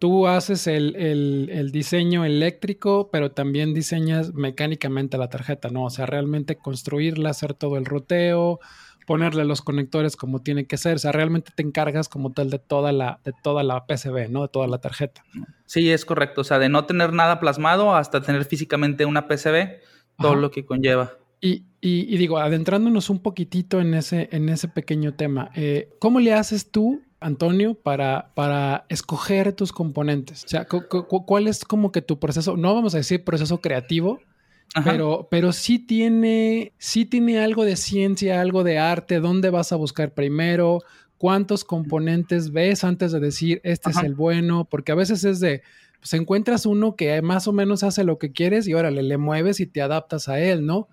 tú 0.01 0.25
haces 0.25 0.65
el, 0.65 1.69
diseño 1.71 2.25
eléctrico, 2.25 3.11
pero 3.11 3.33
también 3.33 3.75
diseñas 3.75 4.33
mecánicamente 4.33 5.15
la 5.19 5.29
tarjeta, 5.29 5.69
¿no? 5.69 5.85
O 5.85 5.89
sea, 5.91 6.07
realmente 6.07 6.55
construirla, 6.55 7.29
hacer 7.29 7.53
todo 7.53 7.77
el 7.77 7.85
ruteo, 7.85 8.59
ponerle 9.05 9.45
los 9.45 9.61
conectores 9.61 10.15
como 10.15 10.41
tiene 10.41 10.65
que 10.65 10.77
ser. 10.77 10.95
O 10.95 10.97
sea, 10.97 11.11
realmente 11.11 11.51
te 11.55 11.61
encargas 11.61 12.09
como 12.09 12.31
tal 12.31 12.49
de 12.49 12.57
toda 12.57 12.91
la, 12.91 13.19
de 13.23 13.31
toda 13.43 13.61
la 13.61 13.85
PCB, 13.85 14.31
¿no? 14.31 14.41
De 14.41 14.47
toda 14.47 14.65
la 14.65 14.79
tarjeta. 14.79 15.23
Sí, 15.67 15.91
es 15.91 16.03
correcto. 16.03 16.41
O 16.41 16.43
sea, 16.43 16.57
de 16.57 16.67
no 16.67 16.85
tener 16.85 17.13
nada 17.13 17.39
plasmado 17.39 17.95
hasta 17.95 18.23
tener 18.23 18.45
físicamente 18.45 19.05
una 19.05 19.27
PCB, 19.27 19.81
todo 20.17 20.33
lo 20.33 20.49
que 20.49 20.65
conlleva. 20.65 21.13
Y, 21.41 21.65
y, 21.81 22.17
digo, 22.17 22.37
adentrándonos 22.37 23.09
un 23.09 23.19
poquitito 23.19 23.81
en 23.81 23.95
ese, 23.95 24.29
en 24.31 24.49
ese 24.49 24.67
pequeño 24.67 25.15
tema, 25.15 25.49
eh, 25.55 25.89
¿cómo 25.97 26.19
le 26.19 26.33
haces 26.33 26.69
tú 26.69 27.01
Antonio, 27.19 27.75
para, 27.75 28.31
para 28.35 28.85
escoger 28.89 29.53
tus 29.53 29.71
componentes? 29.71 30.43
O 30.43 30.47
sea, 30.47 30.65
¿cuál 30.65 31.47
es 31.47 31.63
como 31.63 31.91
que 31.91 32.01
tu 32.01 32.19
proceso? 32.19 32.57
No 32.57 32.73
vamos 32.73 32.95
a 32.95 32.97
decir 32.97 33.23
proceso 33.23 33.61
creativo, 33.61 34.19
pero, 34.83 35.27
pero 35.29 35.51
sí 35.53 35.77
tiene, 35.77 36.73
sí 36.79 37.05
tiene 37.05 37.39
algo 37.39 37.63
de 37.63 37.75
ciencia, 37.75 38.41
algo 38.41 38.63
de 38.63 38.79
arte. 38.79 39.19
¿Dónde 39.19 39.51
vas 39.51 39.71
a 39.71 39.75
buscar 39.75 40.13
primero? 40.13 40.79
¿Cuántos 41.17 41.63
componentes 41.63 42.51
ves 42.51 42.83
antes 42.83 43.11
de 43.11 43.19
decir 43.19 43.61
este 43.63 43.91
es 43.91 43.97
el 43.97 44.15
bueno? 44.15 44.65
Porque 44.65 44.91
a 44.91 44.95
veces 44.95 45.23
es 45.23 45.39
de, 45.39 45.61
pues 45.99 46.13
encuentras 46.13 46.65
uno 46.65 46.95
que 46.95 47.21
más 47.21 47.47
o 47.47 47.53
menos 47.53 47.83
hace 47.83 48.03
lo 48.03 48.17
que 48.17 48.31
quieres 48.31 48.67
y 48.67 48.73
órale, 48.73 49.03
le 49.03 49.17
mueves 49.17 49.59
y 49.59 49.67
te 49.67 49.83
adaptas 49.83 50.27
a 50.27 50.39
él, 50.39 50.65
¿no? 50.65 50.87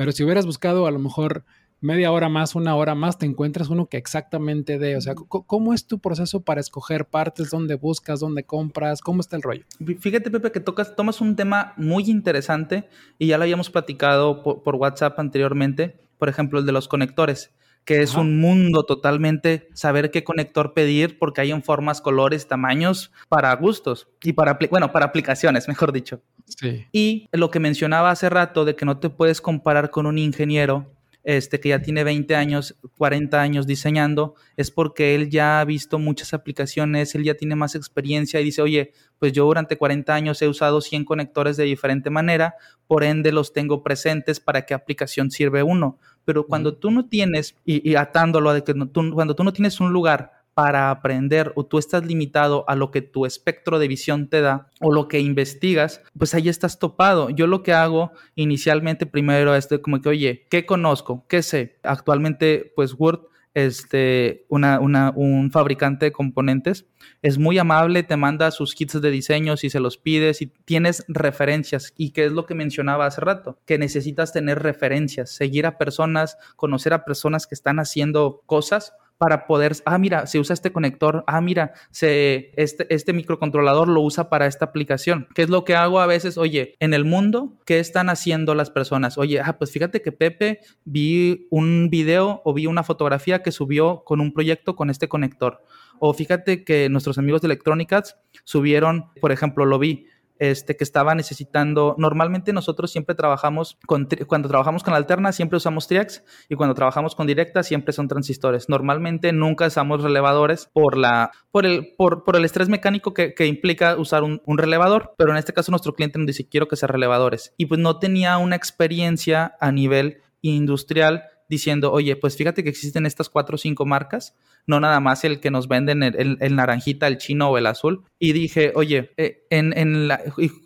Pero 0.00 0.12
si 0.12 0.24
hubieras 0.24 0.46
buscado 0.46 0.86
a 0.86 0.90
lo 0.90 0.98
mejor 0.98 1.44
media 1.82 2.10
hora 2.10 2.30
más, 2.30 2.54
una 2.54 2.74
hora 2.74 2.94
más, 2.94 3.18
te 3.18 3.26
encuentras 3.26 3.68
uno 3.68 3.84
que 3.84 3.98
exactamente 3.98 4.78
de, 4.78 4.96
o 4.96 5.00
sea, 5.02 5.14
¿cómo 5.14 5.74
es 5.74 5.86
tu 5.86 5.98
proceso 5.98 6.40
para 6.40 6.62
escoger 6.62 7.04
partes? 7.04 7.50
¿Dónde 7.50 7.74
buscas? 7.74 8.20
¿Dónde 8.20 8.44
compras? 8.44 9.02
¿Cómo 9.02 9.20
está 9.20 9.36
el 9.36 9.42
rollo? 9.42 9.66
Fíjate, 9.98 10.30
Pepe, 10.30 10.52
que 10.52 10.60
tocas, 10.60 10.96
tomas 10.96 11.20
un 11.20 11.36
tema 11.36 11.74
muy 11.76 12.04
interesante 12.10 12.88
y 13.18 13.26
ya 13.26 13.36
lo 13.36 13.42
habíamos 13.42 13.68
platicado 13.68 14.42
por, 14.42 14.74
WhatsApp 14.74 15.18
anteriormente, 15.18 16.00
por 16.16 16.30
ejemplo, 16.30 16.60
el 16.60 16.64
de 16.64 16.72
los 16.72 16.88
conectores 16.88 17.52
que 17.84 18.02
es 18.02 18.14
un 18.14 18.40
mundo 18.40 18.84
totalmente 18.84 19.68
saber 19.74 20.10
qué 20.10 20.22
conector 20.22 20.74
pedir 20.74 21.18
porque 21.18 21.40
hay 21.40 21.50
en 21.50 21.62
formas, 21.62 22.00
colores, 22.00 22.46
tamaños 22.46 23.10
para 23.28 23.54
gustos 23.56 24.08
y 24.22 24.32
para, 24.32 24.58
bueno, 24.70 24.92
para 24.92 25.06
aplicaciones, 25.06 25.68
mejor 25.68 25.92
dicho. 25.92 26.20
Sí. 26.46 26.86
Y 26.92 27.28
lo 27.32 27.50
que 27.50 27.60
mencionaba 27.60 28.10
hace 28.10 28.28
rato 28.28 28.64
de 28.64 28.76
que 28.76 28.84
no 28.84 28.98
te 28.98 29.10
puedes 29.10 29.40
comparar 29.40 29.90
con 29.90 30.06
un 30.06 30.18
ingeniero 30.18 30.92
este, 31.22 31.60
que 31.60 31.70
ya 31.70 31.82
tiene 31.82 32.04
20 32.04 32.34
años, 32.34 32.76
40 32.96 33.40
años 33.40 33.66
diseñando, 33.66 34.34
es 34.56 34.70
porque 34.70 35.14
él 35.14 35.28
ya 35.28 35.60
ha 35.60 35.64
visto 35.64 35.98
muchas 35.98 36.32
aplicaciones, 36.34 37.14
él 37.14 37.24
ya 37.24 37.34
tiene 37.34 37.56
más 37.56 37.74
experiencia 37.74 38.40
y 38.40 38.44
dice, 38.44 38.62
oye, 38.62 38.92
pues 39.18 39.32
yo 39.32 39.44
durante 39.44 39.76
40 39.76 40.14
años 40.14 40.40
he 40.40 40.48
usado 40.48 40.80
100 40.80 41.04
conectores 41.04 41.56
de 41.56 41.64
diferente 41.64 42.10
manera, 42.10 42.54
por 42.86 43.04
ende 43.04 43.32
los 43.32 43.52
tengo 43.52 43.82
presentes 43.82 44.40
para 44.40 44.64
qué 44.64 44.74
aplicación 44.74 45.30
sirve 45.30 45.62
uno. 45.62 45.98
Pero 46.24 46.46
cuando 46.46 46.74
tú 46.74 46.90
no 46.90 47.06
tienes, 47.06 47.54
y, 47.64 47.94
atándolo 47.96 48.52
de 48.52 48.64
que 48.64 48.74
cuando 48.74 49.34
tú 49.34 49.44
no 49.44 49.52
tienes 49.52 49.80
un 49.80 49.92
lugar 49.92 50.39
para 50.54 50.90
aprender 50.90 51.52
o 51.54 51.64
tú 51.64 51.78
estás 51.78 52.04
limitado 52.04 52.64
a 52.68 52.74
lo 52.74 52.90
que 52.90 53.02
tu 53.02 53.26
espectro 53.26 53.78
de 53.78 53.88
visión 53.88 54.28
te 54.28 54.40
da 54.40 54.68
o 54.80 54.92
lo 54.92 55.08
que 55.08 55.20
investigas, 55.20 56.02
pues 56.18 56.34
ahí 56.34 56.48
estás 56.48 56.78
topado. 56.78 57.30
Yo 57.30 57.46
lo 57.46 57.62
que 57.62 57.72
hago 57.72 58.12
inicialmente 58.34 59.06
primero 59.06 59.54
es 59.54 59.68
de 59.68 59.80
como 59.80 60.00
que, 60.00 60.08
oye, 60.08 60.46
¿qué 60.50 60.66
conozco? 60.66 61.24
¿Qué 61.28 61.42
sé? 61.42 61.78
Actualmente, 61.82 62.72
pues 62.74 62.94
Word 62.98 63.30
este, 63.54 64.46
una, 64.48 64.78
una, 64.80 65.12
un 65.14 65.50
fabricante 65.50 66.06
de 66.06 66.12
componentes. 66.12 66.86
Es 67.22 67.38
muy 67.38 67.58
amable, 67.58 68.02
te 68.02 68.16
manda 68.16 68.50
sus 68.50 68.74
kits 68.74 69.00
de 69.00 69.10
diseño 69.10 69.56
si 69.56 69.70
se 69.70 69.80
los 69.80 69.98
pides 69.98 70.42
y 70.42 70.46
tienes 70.46 71.04
referencias. 71.08 71.92
¿Y 71.96 72.10
qué 72.10 72.26
es 72.26 72.32
lo 72.32 72.46
que 72.46 72.54
mencionaba 72.54 73.06
hace 73.06 73.20
rato? 73.20 73.58
Que 73.66 73.78
necesitas 73.78 74.32
tener 74.32 74.62
referencias, 74.62 75.30
seguir 75.30 75.66
a 75.66 75.78
personas, 75.78 76.38
conocer 76.56 76.92
a 76.92 77.04
personas 77.04 77.46
que 77.46 77.54
están 77.54 77.78
haciendo 77.78 78.42
cosas 78.46 78.94
para 79.20 79.46
poder, 79.46 79.76
ah, 79.84 79.98
mira, 79.98 80.26
se 80.26 80.38
usa 80.38 80.54
este 80.54 80.72
conector, 80.72 81.24
ah, 81.26 81.42
mira, 81.42 81.74
se, 81.90 82.52
este, 82.56 82.86
este 82.88 83.12
microcontrolador 83.12 83.86
lo 83.86 84.00
usa 84.00 84.30
para 84.30 84.46
esta 84.46 84.64
aplicación. 84.64 85.28
¿Qué 85.34 85.42
es 85.42 85.50
lo 85.50 85.62
que 85.66 85.76
hago 85.76 86.00
a 86.00 86.06
veces? 86.06 86.38
Oye, 86.38 86.74
en 86.80 86.94
el 86.94 87.04
mundo, 87.04 87.52
¿qué 87.66 87.80
están 87.80 88.08
haciendo 88.08 88.54
las 88.54 88.70
personas? 88.70 89.18
Oye, 89.18 89.42
ah, 89.44 89.58
pues 89.58 89.72
fíjate 89.72 90.00
que 90.00 90.10
Pepe 90.10 90.60
vi 90.86 91.48
un 91.50 91.90
video 91.90 92.40
o 92.46 92.54
vi 92.54 92.64
una 92.64 92.82
fotografía 92.82 93.42
que 93.42 93.52
subió 93.52 94.04
con 94.06 94.22
un 94.22 94.32
proyecto 94.32 94.74
con 94.74 94.88
este 94.88 95.06
conector. 95.06 95.64
O 95.98 96.14
fíjate 96.14 96.64
que 96.64 96.88
nuestros 96.88 97.18
amigos 97.18 97.42
de 97.42 97.48
Electrónicas 97.48 98.16
subieron, 98.44 99.12
por 99.20 99.32
ejemplo, 99.32 99.66
lo 99.66 99.78
vi, 99.78 100.06
este, 100.40 100.74
que 100.74 100.82
estaba 100.82 101.14
necesitando. 101.14 101.94
Normalmente 101.98 102.52
nosotros 102.54 102.90
siempre 102.90 103.14
trabajamos 103.14 103.78
con, 103.86 104.08
cuando 104.26 104.48
trabajamos 104.48 104.82
con 104.82 104.94
alterna, 104.94 105.32
siempre 105.32 105.58
usamos 105.58 105.86
Triax 105.86 106.24
y 106.48 106.56
cuando 106.56 106.74
trabajamos 106.74 107.14
con 107.14 107.26
directa, 107.26 107.62
siempre 107.62 107.92
son 107.92 108.08
transistores. 108.08 108.68
Normalmente 108.68 109.32
nunca 109.32 109.66
usamos 109.66 110.02
relevadores 110.02 110.70
por, 110.72 110.96
la, 110.96 111.30
por, 111.52 111.66
el, 111.66 111.94
por, 111.96 112.24
por 112.24 112.36
el 112.36 112.46
estrés 112.46 112.70
mecánico 112.70 113.12
que, 113.12 113.34
que 113.34 113.46
implica 113.46 113.96
usar 113.96 114.24
un, 114.24 114.40
un, 114.46 114.56
relevador, 114.56 115.14
pero 115.18 115.30
en 115.30 115.36
este 115.36 115.52
caso 115.52 115.70
nuestro 115.70 115.92
cliente 115.92 116.18
nos 116.18 116.26
dice 116.26 116.48
quiero 116.48 116.68
que 116.68 116.76
sea 116.76 116.88
relevadores. 116.88 117.52
Y 117.58 117.66
pues 117.66 117.78
no 117.78 117.98
tenía 117.98 118.38
una 118.38 118.56
experiencia 118.56 119.56
a 119.60 119.70
nivel 119.72 120.22
industrial 120.40 121.24
diciendo, 121.50 121.90
oye, 121.92 122.14
pues 122.14 122.36
fíjate 122.36 122.62
que 122.62 122.70
existen 122.70 123.04
estas 123.04 123.28
cuatro 123.28 123.56
o 123.56 123.58
cinco 123.58 123.84
marcas, 123.84 124.36
no 124.66 124.78
nada 124.78 125.00
más 125.00 125.24
el 125.24 125.40
que 125.40 125.50
nos 125.50 125.66
venden 125.66 126.04
el, 126.04 126.56
naranjita, 126.56 127.08
el 127.08 127.18
chino 127.18 127.50
o 127.50 127.58
el 127.58 127.66
azul. 127.66 128.04
Y 128.20 128.32
dije, 128.32 128.72
oye, 128.76 129.12
eh, 129.16 129.44
en, 129.50 129.76
en 129.76 130.08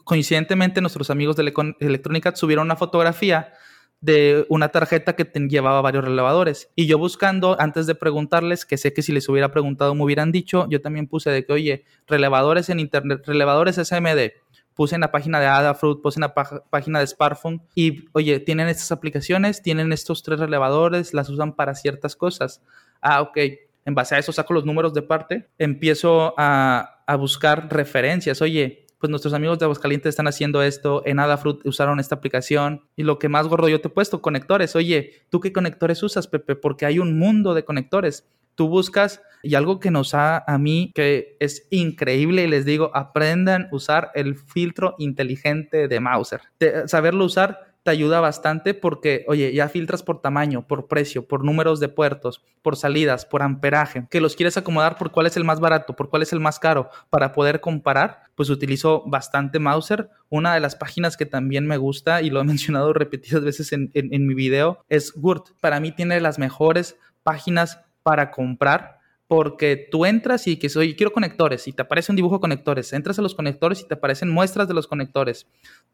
coincidentemente 0.05 0.83
nuestros 0.83 1.09
amigos 1.09 1.37
de 1.37 1.53
Electrónica 1.81 2.37
subieron 2.37 2.67
una 2.67 2.77
fotografía 2.77 3.55
de 4.03 4.45
una 4.51 4.69
tarjeta 4.69 5.17
que 5.17 5.25
llevaba 5.49 5.81
varios 5.81 6.05
relevadores. 6.05 6.71
Y 6.77 6.85
yo 6.87 6.99
buscando, 6.99 7.57
antes 7.59 7.87
de 7.87 7.95
preguntarles, 7.95 8.67
que 8.67 8.77
sé 8.77 8.93
que 8.93 9.01
si 9.01 9.13
les 9.13 9.27
hubiera 9.31 9.51
preguntado 9.51 9.95
me 9.95 10.05
hubieran 10.05 10.31
dicho, 10.31 10.69
yo 10.69 10.83
también 10.83 11.07
puse 11.07 11.31
de 11.31 11.47
que, 11.47 11.55
oye, 11.55 11.85
relevadores 12.07 12.69
en 12.69 12.81
internet, 12.81 13.23
relevadores 13.25 13.77
SMD, 13.77 14.33
puse 14.75 14.95
en 14.95 15.01
la 15.01 15.11
página 15.11 15.41
de 15.41 15.47
Adafruit, 15.47 16.03
puse 16.03 16.19
en 16.19 16.23
la 16.23 16.35
página 16.35 16.99
de 17.01 17.07
Sparfun 17.07 17.63
y, 17.75 18.09
oye, 18.13 18.41
tienen 18.41 18.69
estas 18.69 18.93
aplicaciones, 18.93 19.63
tienen 19.63 19.93
estos 19.93 20.23
tres 20.23 20.41
relevadores, 20.41 21.15
las 21.15 21.29
usan 21.29 21.55
para 21.55 21.75
ciertas 21.75 22.17
cosas. 22.17 22.61
Ah, 23.01 23.23
ok. 23.23 23.39
En 23.87 23.95
base 23.95 24.15
a 24.15 24.19
eso 24.19 24.33
saco 24.33 24.55
los 24.55 24.65
números 24.65 24.95
de 24.95 25.03
parte, 25.03 25.49
empiezo 25.59 26.35
a, 26.39 27.03
a 27.07 27.17
buscar 27.17 27.69
referencias. 27.71 28.41
Oye, 28.41 28.84
pues 29.05 29.11
nuestros 29.11 29.35
amigos 29.35 29.59
de 29.59 29.67
Aguascalientes 29.67 30.09
están 30.09 30.29
haciendo 30.29 30.63
esto, 30.63 31.03
en 31.05 31.19
Adafruit 31.19 31.61
usaron 31.67 32.01
esta 32.01 32.15
aplicación 32.15 32.89
y 32.97 33.03
lo 33.03 33.19
que 33.19 33.29
más 33.29 33.47
gordo 33.49 33.69
yo 33.69 33.83
te 33.83 33.89
he 33.89 33.91
puesto, 33.91 34.23
conectores. 34.23 34.75
Oye, 34.77 35.27
¿tú 35.29 35.41
qué 35.41 35.53
conectores 35.53 36.03
usas, 36.03 36.27
Pepe? 36.27 36.57
Porque 36.57 36.87
hay 36.87 36.99
un 36.99 37.19
mundo 37.19 37.53
de 37.53 37.67
conectores 37.67 38.27
tú 38.55 38.69
buscas 38.69 39.21
y 39.43 39.57
algo 39.57 39.79
que 39.79 39.91
nos 39.91 40.15
ha 40.15 40.43
a 40.47 40.57
mí 40.57 40.91
que 40.95 41.37
es 41.39 41.67
increíble 41.71 42.45
y 42.45 42.49
les 42.49 42.65
digo, 42.65 42.91
aprendan 42.95 43.65
a 43.65 43.77
usar 43.77 44.11
el 44.15 44.37
filtro 44.37 44.95
inteligente 44.97 45.87
de 45.87 46.01
Mauser. 46.01 46.41
saberlo 46.87 47.27
usar 47.27 47.74
te 47.85 47.91
ayuda 47.91 48.19
bastante 48.21 48.73
porque, 48.73 49.25
oye, 49.29 49.53
ya 49.53 49.69
filtras 49.69 50.03
por 50.03 50.23
tamaño, 50.23 50.67
por 50.67 50.89
precio, 50.89 51.29
por 51.29 51.45
números 51.45 51.81
de 51.81 51.89
puertos, 51.89 52.43
por 52.63 52.77
salidas, 52.77 53.27
por 53.27 53.43
amperaje, 53.43 54.07
que 54.11 54.23
los 54.23 54.37
quieres 54.37 54.57
acomodar 54.57 54.97
por 54.97 55.13
cuál 55.13 55.27
es 55.27 55.37
el 55.37 55.45
más 55.45 55.61
barato, 55.61 55.95
por 55.95 56.09
cuál 56.09 56.23
es 56.23 56.33
el 56.33 56.41
más 56.41 56.59
caro, 56.59 56.89
para 57.11 57.33
poder 57.33 57.61
comparar, 57.61 58.23
pues 58.35 58.49
utilizo 58.49 59.05
bastante 59.07 59.59
Mauser. 59.59 60.09
Una 60.31 60.55
de 60.55 60.61
las 60.61 60.77
páginas 60.77 61.19
que 61.19 61.27
también 61.27 61.67
me 61.67 61.77
gusta 61.77 62.23
y 62.23 62.31
lo 62.31 62.41
he 62.41 62.45
mencionado 62.55 62.95
repetidas 62.95 63.45
veces 63.45 63.71
en, 63.73 63.91
en 63.93 64.27
mi 64.27 64.33
video 64.35 64.83
es 64.89 65.13
Gurt. 65.13 65.51
Para 65.61 65.79
mí 65.79 65.93
tiene 65.93 66.19
las 66.21 66.39
mejores 66.39 66.97
páginas 67.23 67.81
para 68.03 68.31
comprar 68.31 69.04
porque 69.35 69.89
tú 69.91 70.07
entras 70.07 70.47
y 70.47 70.59
que 70.59 70.69
soy 70.69 70.95
quiero 70.95 71.13
conectores 71.13 71.67
y 71.67 71.73
te 71.73 71.83
aparece 71.83 72.13
un 72.13 72.17
dibujo 72.17 72.37
de 72.37 72.41
conectores, 72.41 72.93
entras 72.93 73.19
a 73.19 73.23
los 73.23 73.35
conectores 73.35 73.81
y 73.81 73.89
te 73.89 73.95
aparecen 73.95 74.31
muestras 74.31 74.69
de 74.69 74.75
los 74.75 74.87
conectores. 74.87 75.49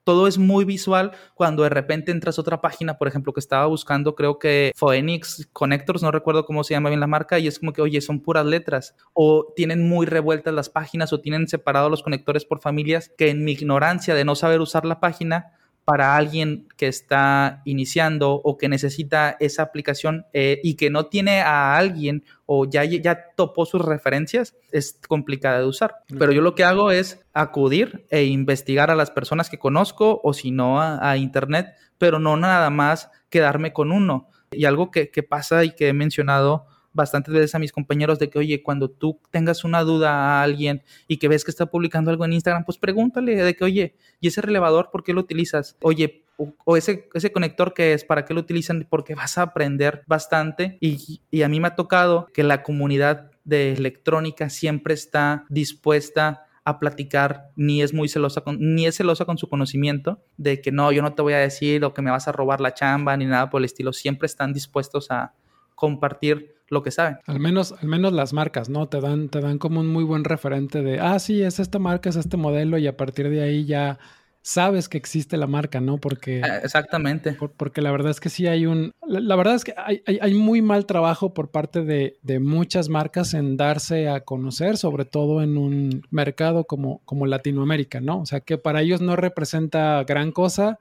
Todo 0.05 0.27
es 0.27 0.37
muy 0.37 0.67
visual 0.67 1.13
cuando 1.35 1.63
de 1.63 1.71
repente 1.71 2.13
entras 2.13 2.37
a 2.37 2.43
otra 2.43 2.61
página, 2.61 2.99
por 2.99 3.09
ejemplo, 3.09 3.33
que 3.33 3.41
estaba 3.41 3.65
buscando, 3.65 4.15
creo 4.15 4.39
que 4.39 4.73
Phoenix 4.77 5.49
Connectors, 5.55 6.03
no 6.03 6.11
recuerdo 6.11 6.45
cómo 6.45 6.65
se 6.65 6.75
llama 6.75 6.91
bien 6.91 7.01
la 7.01 7.07
marca, 7.07 7.39
y 7.39 7.47
es 7.47 7.59
como 7.59 7.73
que, 7.73 7.81
oye, 7.81 8.03
son 8.03 8.21
puras 8.21 8.45
letras, 8.45 8.95
o 9.15 9.55
tienen 9.57 9.89
muy 9.89 10.05
revueltas 10.05 10.53
las 10.53 10.69
páginas, 10.69 11.15
o 11.15 11.21
tienen 11.21 11.49
separados 11.49 11.91
los 11.91 12.03
conectores 12.03 12.45
por 12.45 12.61
familias, 12.61 13.11
que 13.17 13.31
en 13.31 13.43
mi 13.43 13.53
ignorancia 13.53 14.15
de 14.15 14.27
no 14.27 14.35
saber 14.35 14.61
usar 14.61 14.85
la 14.85 15.01
página, 15.01 15.55
para 15.91 16.15
alguien 16.15 16.69
que 16.77 16.87
está 16.87 17.63
iniciando 17.65 18.31
o 18.35 18.57
que 18.57 18.69
necesita 18.69 19.37
esa 19.41 19.65
aplicación 19.65 20.25
eh, 20.33 20.61
y 20.63 20.75
que 20.75 20.89
no 20.89 21.07
tiene 21.07 21.41
a 21.41 21.77
alguien 21.77 22.23
o 22.47 22.65
ya, 22.65 22.85
ya 22.85 23.35
topó 23.35 23.67
sus 23.67 23.85
referencias, 23.85 24.55
es 24.71 25.01
complicada 25.09 25.59
de 25.59 25.67
usar. 25.67 25.97
Pero 26.17 26.31
yo 26.31 26.43
lo 26.43 26.55
que 26.55 26.63
hago 26.63 26.93
es 26.93 27.27
acudir 27.33 28.07
e 28.09 28.23
investigar 28.23 28.93
a 28.93 28.95
las 28.95 29.11
personas 29.11 29.51
que 29.51 29.59
conozco 29.59 30.21
o 30.23 30.33
si 30.33 30.53
no 30.53 30.81
a, 30.81 31.17
internet, 31.17 31.75
pero 31.99 32.21
no 32.21 32.37
nada 32.37 32.71
más 32.71 33.11
quedarme 33.29 33.73
con 33.73 33.91
uno. 33.91 34.29
Y 34.53 34.67
algo 34.67 34.93
que, 34.93 35.11
que 35.11 35.25
pasa 35.25 35.65
y 35.65 35.73
que 35.73 35.89
he 35.89 35.93
mencionado 35.93 36.67
bastantes 36.93 37.33
veces 37.33 37.55
a 37.55 37.59
mis 37.59 37.73
compañeros 37.73 38.19
de 38.19 38.31
que, 38.31 38.39
oye, 38.39 38.63
cuando 38.63 38.91
tú 38.91 39.21
tengas 39.31 39.65
una 39.65 39.83
duda 39.83 40.11
a 40.13 40.43
alguien 40.43 40.83
y 41.09 41.19
que 41.19 41.29
ves 41.29 41.45
que 41.45 41.51
está 41.51 41.67
publicando 41.67 42.11
algo 42.11 42.25
en 42.25 42.33
Instagram, 42.33 42.65
pues 42.65 42.79
pregúntale 42.79 43.37
de 43.37 43.55
que, 43.55 43.65
oye, 43.65 43.95
¿y 44.21 44.29
ese 44.29 44.41
relevador 44.41 44.91
por 44.91 45.05
qué 45.05 45.13
lo 45.13 45.21
utilizas? 45.21 45.77
Oye, 45.83 46.25
o, 46.65 46.77
ese, 46.77 47.09
ese 47.15 47.33
conector 47.33 47.75
que 47.75 47.93
es, 47.93 48.05
¿para 48.05 48.25
qué 48.25 48.35
lo 48.35 48.41
utilizan? 48.41 48.87
Porque 48.89 49.15
vas 49.15 49.37
a 49.39 49.43
aprender 49.43 50.03
bastante 50.07 50.79
y, 50.81 51.21
y 51.31 51.43
a 51.43 51.49
mí 51.49 51.61
me 51.61 51.69
ha 51.69 51.77
tocado 51.77 52.29
que 52.33 52.43
la 52.43 52.63
comunidad 52.63 53.31
de 53.45 53.73
electrónica 53.73 54.49
siempre 54.49 54.95
está 54.95 55.45
dispuesta 55.49 56.47
a 56.65 56.79
platicar, 56.79 57.51
ni 57.57 57.83
es 57.83 57.95
muy 57.95 58.09
celosa 58.09 58.43
con, 58.43 58.59
ni 58.61 58.87
es 58.87 58.97
celosa 58.97 59.25
con 59.25 59.39
su 59.39 59.49
conocimiento 59.49 60.23
de 60.37 60.61
que 60.61 60.73
no, 60.73 60.93
yo 60.93 61.03
no 61.03 61.15
te 61.15 61.23
voy 61.23 61.33
a 61.33 61.39
decir 61.39 61.85
o 61.85 61.95
que 61.95 62.03
me 62.03 62.11
vas 62.11 62.29
a 62.29 62.33
robar 62.33 62.61
la 62.61 62.75
chamba 62.75 63.17
ni 63.17 63.27
nada 63.27 63.51
por 63.51 63.61
el 63.61 63.65
estilo. 63.65 63.93
Siempre 63.93 64.27
están 64.27 64.53
dispuestos 64.53 65.11
a 65.11 65.35
compartir 65.75 66.57
lo 66.71 66.83
que 66.83 66.91
saben. 66.91 67.19
Al 67.27 67.41
menos, 67.41 67.73
al 67.73 67.89
menos 67.89 68.13
las 68.13 68.33
marcas, 68.33 68.69
¿no? 68.69 68.89
Te 68.89 69.01
dan, 69.01 69.29
te 69.29 69.41
dan 69.41 69.59
como 69.59 69.81
un 69.81 69.89
muy 69.89 70.05
buen 70.05 70.25
referente 70.25 70.83
de, 70.83 71.01
ah, 71.01 71.19
sí, 71.19 71.43
es 71.43 71.59
esta 71.59 71.79
marca, 71.79 72.09
es 72.09 72.17
este 72.17 72.37
modelo, 72.37 72.79
y 72.79 72.87
a 72.87 72.97
partir 72.97 73.29
de 73.29 73.43
ahí 73.43 73.67
ya 73.67 73.99
sabes 74.43 74.89
que 74.89 74.97
existe 74.97 75.37
la 75.37 75.47
marca, 75.47 75.81
¿no? 75.81 75.99
Porque. 75.99 76.41
Ah, 76.43 76.61
exactamente. 76.63 77.37
porque 77.57 77.83
la 77.83 77.91
verdad 77.91 78.11
es 78.11 78.21
que 78.21 78.29
sí 78.29 78.47
hay 78.47 78.67
un. 78.67 78.93
La, 79.07 79.37
verdad 79.37 79.57
es 79.57 79.65
que 79.65 79.75
hay, 79.77 80.03
hay, 80.07 80.35
muy 80.35 80.63
mal 80.63 80.87
trabajo 80.87 81.35
por 81.35 81.51
parte 81.51 81.83
de, 81.83 82.19
de, 82.23 82.39
muchas 82.39 82.89
marcas 82.89 83.35
en 83.35 83.57
darse 83.57 84.09
a 84.09 84.21
conocer, 84.21 84.77
sobre 84.77 85.05
todo 85.05 85.43
en 85.43 85.59
un 85.59 86.07
mercado 86.11 86.65
como, 86.65 87.01
como 87.05 87.27
Latinoamérica, 87.27 88.01
¿no? 88.01 88.21
O 88.21 88.27
sea, 88.27 88.41
que 88.41 88.59
para 88.59 88.81
ellos 88.81 89.01
no 89.01 89.17
representa 89.17 90.05
gran 90.05 90.31
cosa 90.31 90.79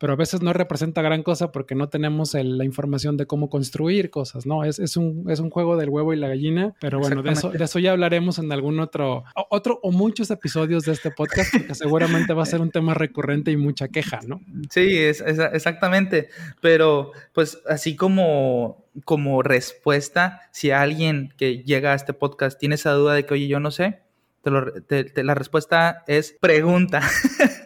pero 0.00 0.14
a 0.14 0.16
veces 0.16 0.40
no 0.40 0.54
representa 0.54 1.02
gran 1.02 1.22
cosa 1.22 1.52
porque 1.52 1.74
no 1.74 1.90
tenemos 1.90 2.32
la 2.32 2.64
información 2.64 3.18
de 3.18 3.26
cómo 3.26 3.50
construir 3.50 4.08
cosas, 4.08 4.46
¿no? 4.46 4.64
Es, 4.64 4.78
es, 4.78 4.96
un, 4.96 5.30
es 5.30 5.40
un 5.40 5.50
juego 5.50 5.76
del 5.76 5.90
huevo 5.90 6.14
y 6.14 6.16
la 6.16 6.28
gallina, 6.28 6.74
pero 6.80 6.98
bueno, 6.98 7.22
de 7.22 7.32
eso, 7.32 7.50
de 7.50 7.62
eso 7.62 7.78
ya 7.78 7.92
hablaremos 7.92 8.38
en 8.38 8.50
algún 8.50 8.80
otro, 8.80 9.24
otro 9.50 9.78
o 9.82 9.92
muchos 9.92 10.30
episodios 10.30 10.84
de 10.86 10.92
este 10.92 11.10
podcast, 11.10 11.52
porque 11.52 11.74
seguramente 11.74 12.32
va 12.32 12.44
a 12.44 12.46
ser 12.46 12.62
un 12.62 12.70
tema 12.70 12.94
recurrente 12.94 13.50
y 13.50 13.58
mucha 13.58 13.88
queja, 13.88 14.20
¿no? 14.26 14.40
Sí, 14.70 14.96
es, 14.96 15.20
exactamente, 15.20 16.30
pero 16.62 17.12
pues 17.34 17.60
así 17.68 17.94
como 17.94 18.88
como 19.04 19.42
respuesta, 19.42 20.40
si 20.50 20.70
alguien 20.70 21.34
que 21.36 21.62
llega 21.62 21.92
a 21.92 21.94
este 21.94 22.14
podcast 22.14 22.58
tiene 22.58 22.76
esa 22.76 22.92
duda 22.92 23.14
de 23.14 23.26
que, 23.26 23.34
oye, 23.34 23.48
yo 23.48 23.60
no 23.60 23.70
sé, 23.70 24.00
la 24.44 25.34
respuesta 25.34 26.04
es 26.06 26.34
pregunta. 26.40 27.02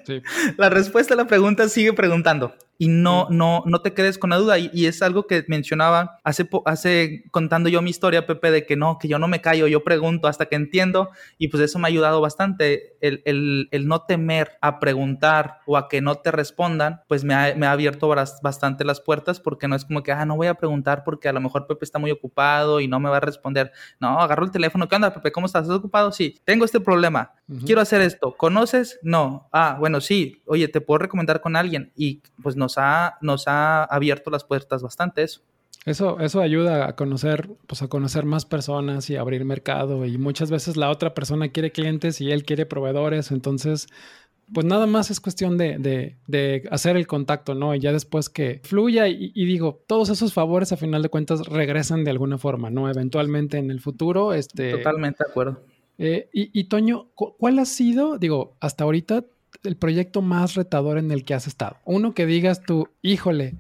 La 0.57 0.71
respuesta 0.71 1.15
a 1.15 1.17
la 1.17 1.27
pregunta 1.27 1.69
sigue 1.69 1.93
preguntando. 1.93 2.55
Y 2.79 2.89
no, 2.89 3.29
no, 3.31 3.63
no 3.67 3.81
te 3.81 3.93
quedes 3.93 4.19
con 4.19 4.31
la 4.31 4.37
duda. 4.37 4.59
Y, 4.59 4.87
es 4.87 5.03
algo 5.03 5.27
que 5.27 5.45
mencionaba 5.49 6.19
hace, 6.25 6.49
hace 6.67 7.25
contando 7.31 7.69
yo 7.69 7.81
mi 7.83 7.91
historia, 7.91 8.27
Pepe, 8.27 8.51
de 8.51 8.67
que 8.67 8.77
no, 8.77 8.99
que 8.99 9.09
yo 9.09 9.19
no 9.19 9.29
me 9.29 9.41
callo, 9.41 9.67
yo 9.67 9.85
pregunto 9.85 10.29
hasta 10.29 10.47
que 10.47 10.57
entiendo 10.57 11.11
y 11.39 11.49
pues 11.49 11.63
eso 11.63 11.79
me 11.79 11.87
ha 11.87 11.89
ayudado 11.89 12.21
bastante. 12.21 12.97
El, 13.01 13.23
el, 13.25 13.69
el 13.71 13.87
no 13.89 14.03
temer 14.03 14.53
a 14.61 14.81
preguntar 14.81 15.59
o 15.67 15.77
a 15.77 15.89
que 15.89 16.01
no 16.01 16.17
te 16.17 16.31
respondan, 16.31 17.03
pues 17.09 17.25
me 17.25 17.35
ha, 17.35 17.55
me 17.55 17.67
ha, 17.67 17.73
abierto 17.73 18.09
bastante 18.09 18.85
las 18.85 19.01
puertas 19.01 19.41
porque 19.41 19.69
no 19.69 19.77
es 19.77 19.85
como 19.85 20.03
que, 20.03 20.13
ah, 20.13 20.25
no 20.25 20.37
voy 20.37 20.47
a 20.47 20.55
preguntar 20.55 21.03
porque 21.05 21.29
a 21.29 21.33
lo 21.33 21.41
mejor 21.41 21.67
Pepe 21.67 21.85
está 21.85 21.99
muy 21.99 22.11
ocupado 22.11 22.81
y 22.81 22.89
no 22.89 23.01
me 23.01 23.09
va 23.09 23.19
a 23.19 23.21
responder. 23.21 23.73
No, 24.01 24.21
agarro 24.21 24.45
el 24.45 24.51
teléfono, 24.51 24.89
¿qué 24.89 24.97
onda, 24.97 25.13
Pepe? 25.13 25.33
¿Cómo 25.33 25.47
estás? 25.47 25.63
¿Estás 25.63 25.79
ocupado? 25.79 26.13
Sí, 26.13 26.41
tengo 26.45 26.65
este 26.65 26.81
problema, 26.81 27.33
quiero 27.65 27.81
hacer 27.81 28.01
esto. 28.01 28.35
¿Conoces? 28.37 28.99
No. 29.03 29.49
Ah, 29.53 29.77
bueno, 29.79 30.01
sí. 30.01 30.43
Oye, 30.47 30.69
te 30.69 30.81
puedo 30.81 30.99
recomendar 30.99 31.41
con 31.41 31.57
alguien 31.57 31.93
y 31.97 32.23
pues 32.43 32.57
nos 32.65 32.79
ha, 32.79 33.19
nos 33.21 33.47
ha 33.47 33.85
abierto 33.85 34.31
las 34.31 34.45
puertas 34.45 34.83
bastante 34.83 35.23
eso. 35.23 35.43
Eso, 35.85 36.19
eso 36.21 36.41
ayuda 36.41 36.89
a 36.89 36.97
conocer, 36.97 37.51
pues 37.67 37.83
a 37.83 37.89
conocer 37.89 38.25
más 38.25 38.47
personas 38.47 39.11
y 39.11 39.17
abrir 39.17 39.45
mercado. 39.45 40.07
Y 40.07 40.17
muchas 40.17 40.51
veces 40.51 40.79
la 40.79 40.89
otra 40.89 41.13
persona 41.13 41.51
quiere 41.51 41.73
clientes 41.73 42.23
y 42.23 42.33
él 42.33 42.45
quiere 42.45 42.65
proveedores. 42.65 43.31
Entonces, 43.31 43.89
pues 44.53 44.65
nada 44.65 44.87
más 44.87 45.11
es 45.11 45.21
cuestión 45.21 45.59
de, 45.59 46.17
hacer 46.71 46.97
el 46.97 47.07
contacto, 47.07 47.55
¿no? 47.55 47.75
Y 47.75 47.81
ya 47.81 47.93
después 47.93 48.31
que 48.31 48.61
fluya 48.65 49.09
y, 49.09 49.33
digo, 49.45 49.85
todos 49.87 50.09
esos 50.09 50.33
favores 50.33 50.73
a 50.73 50.79
final 50.79 51.03
de 51.03 51.11
cuentas 51.11 51.47
regresan 51.47 52.03
de 52.03 52.13
alguna 52.13 52.39
forma, 52.39 52.71
¿no? 52.71 52.89
Eventualmente 52.89 53.59
en 53.59 53.71
el 53.71 53.81
futuro, 53.81 54.33
este... 54.33 54.71
Totalmente 54.71 55.23
de 55.23 55.31
acuerdo. 55.31 55.61
Eh, 55.99 56.31
y, 56.33 56.59
y, 56.59 56.65
Toño, 56.65 57.11
¿cuál 57.15 57.59
ha 57.59 57.67
sido, 57.67 58.19
digo, 58.19 58.57
hasta 58.61 58.85
ahorita 58.85 59.25
el 59.65 59.77
proyecto 59.77 60.23
más 60.23 60.55
retador 60.55 60.99
en 60.99 61.11
el 61.11 61.25
que 61.25 61.35
has 61.35 61.47
estado? 61.47 61.77
Uno 61.85 62.15
que 62.15 62.27
digas 62.27 62.63
tú, 62.63 62.89
híjole, 63.03 63.55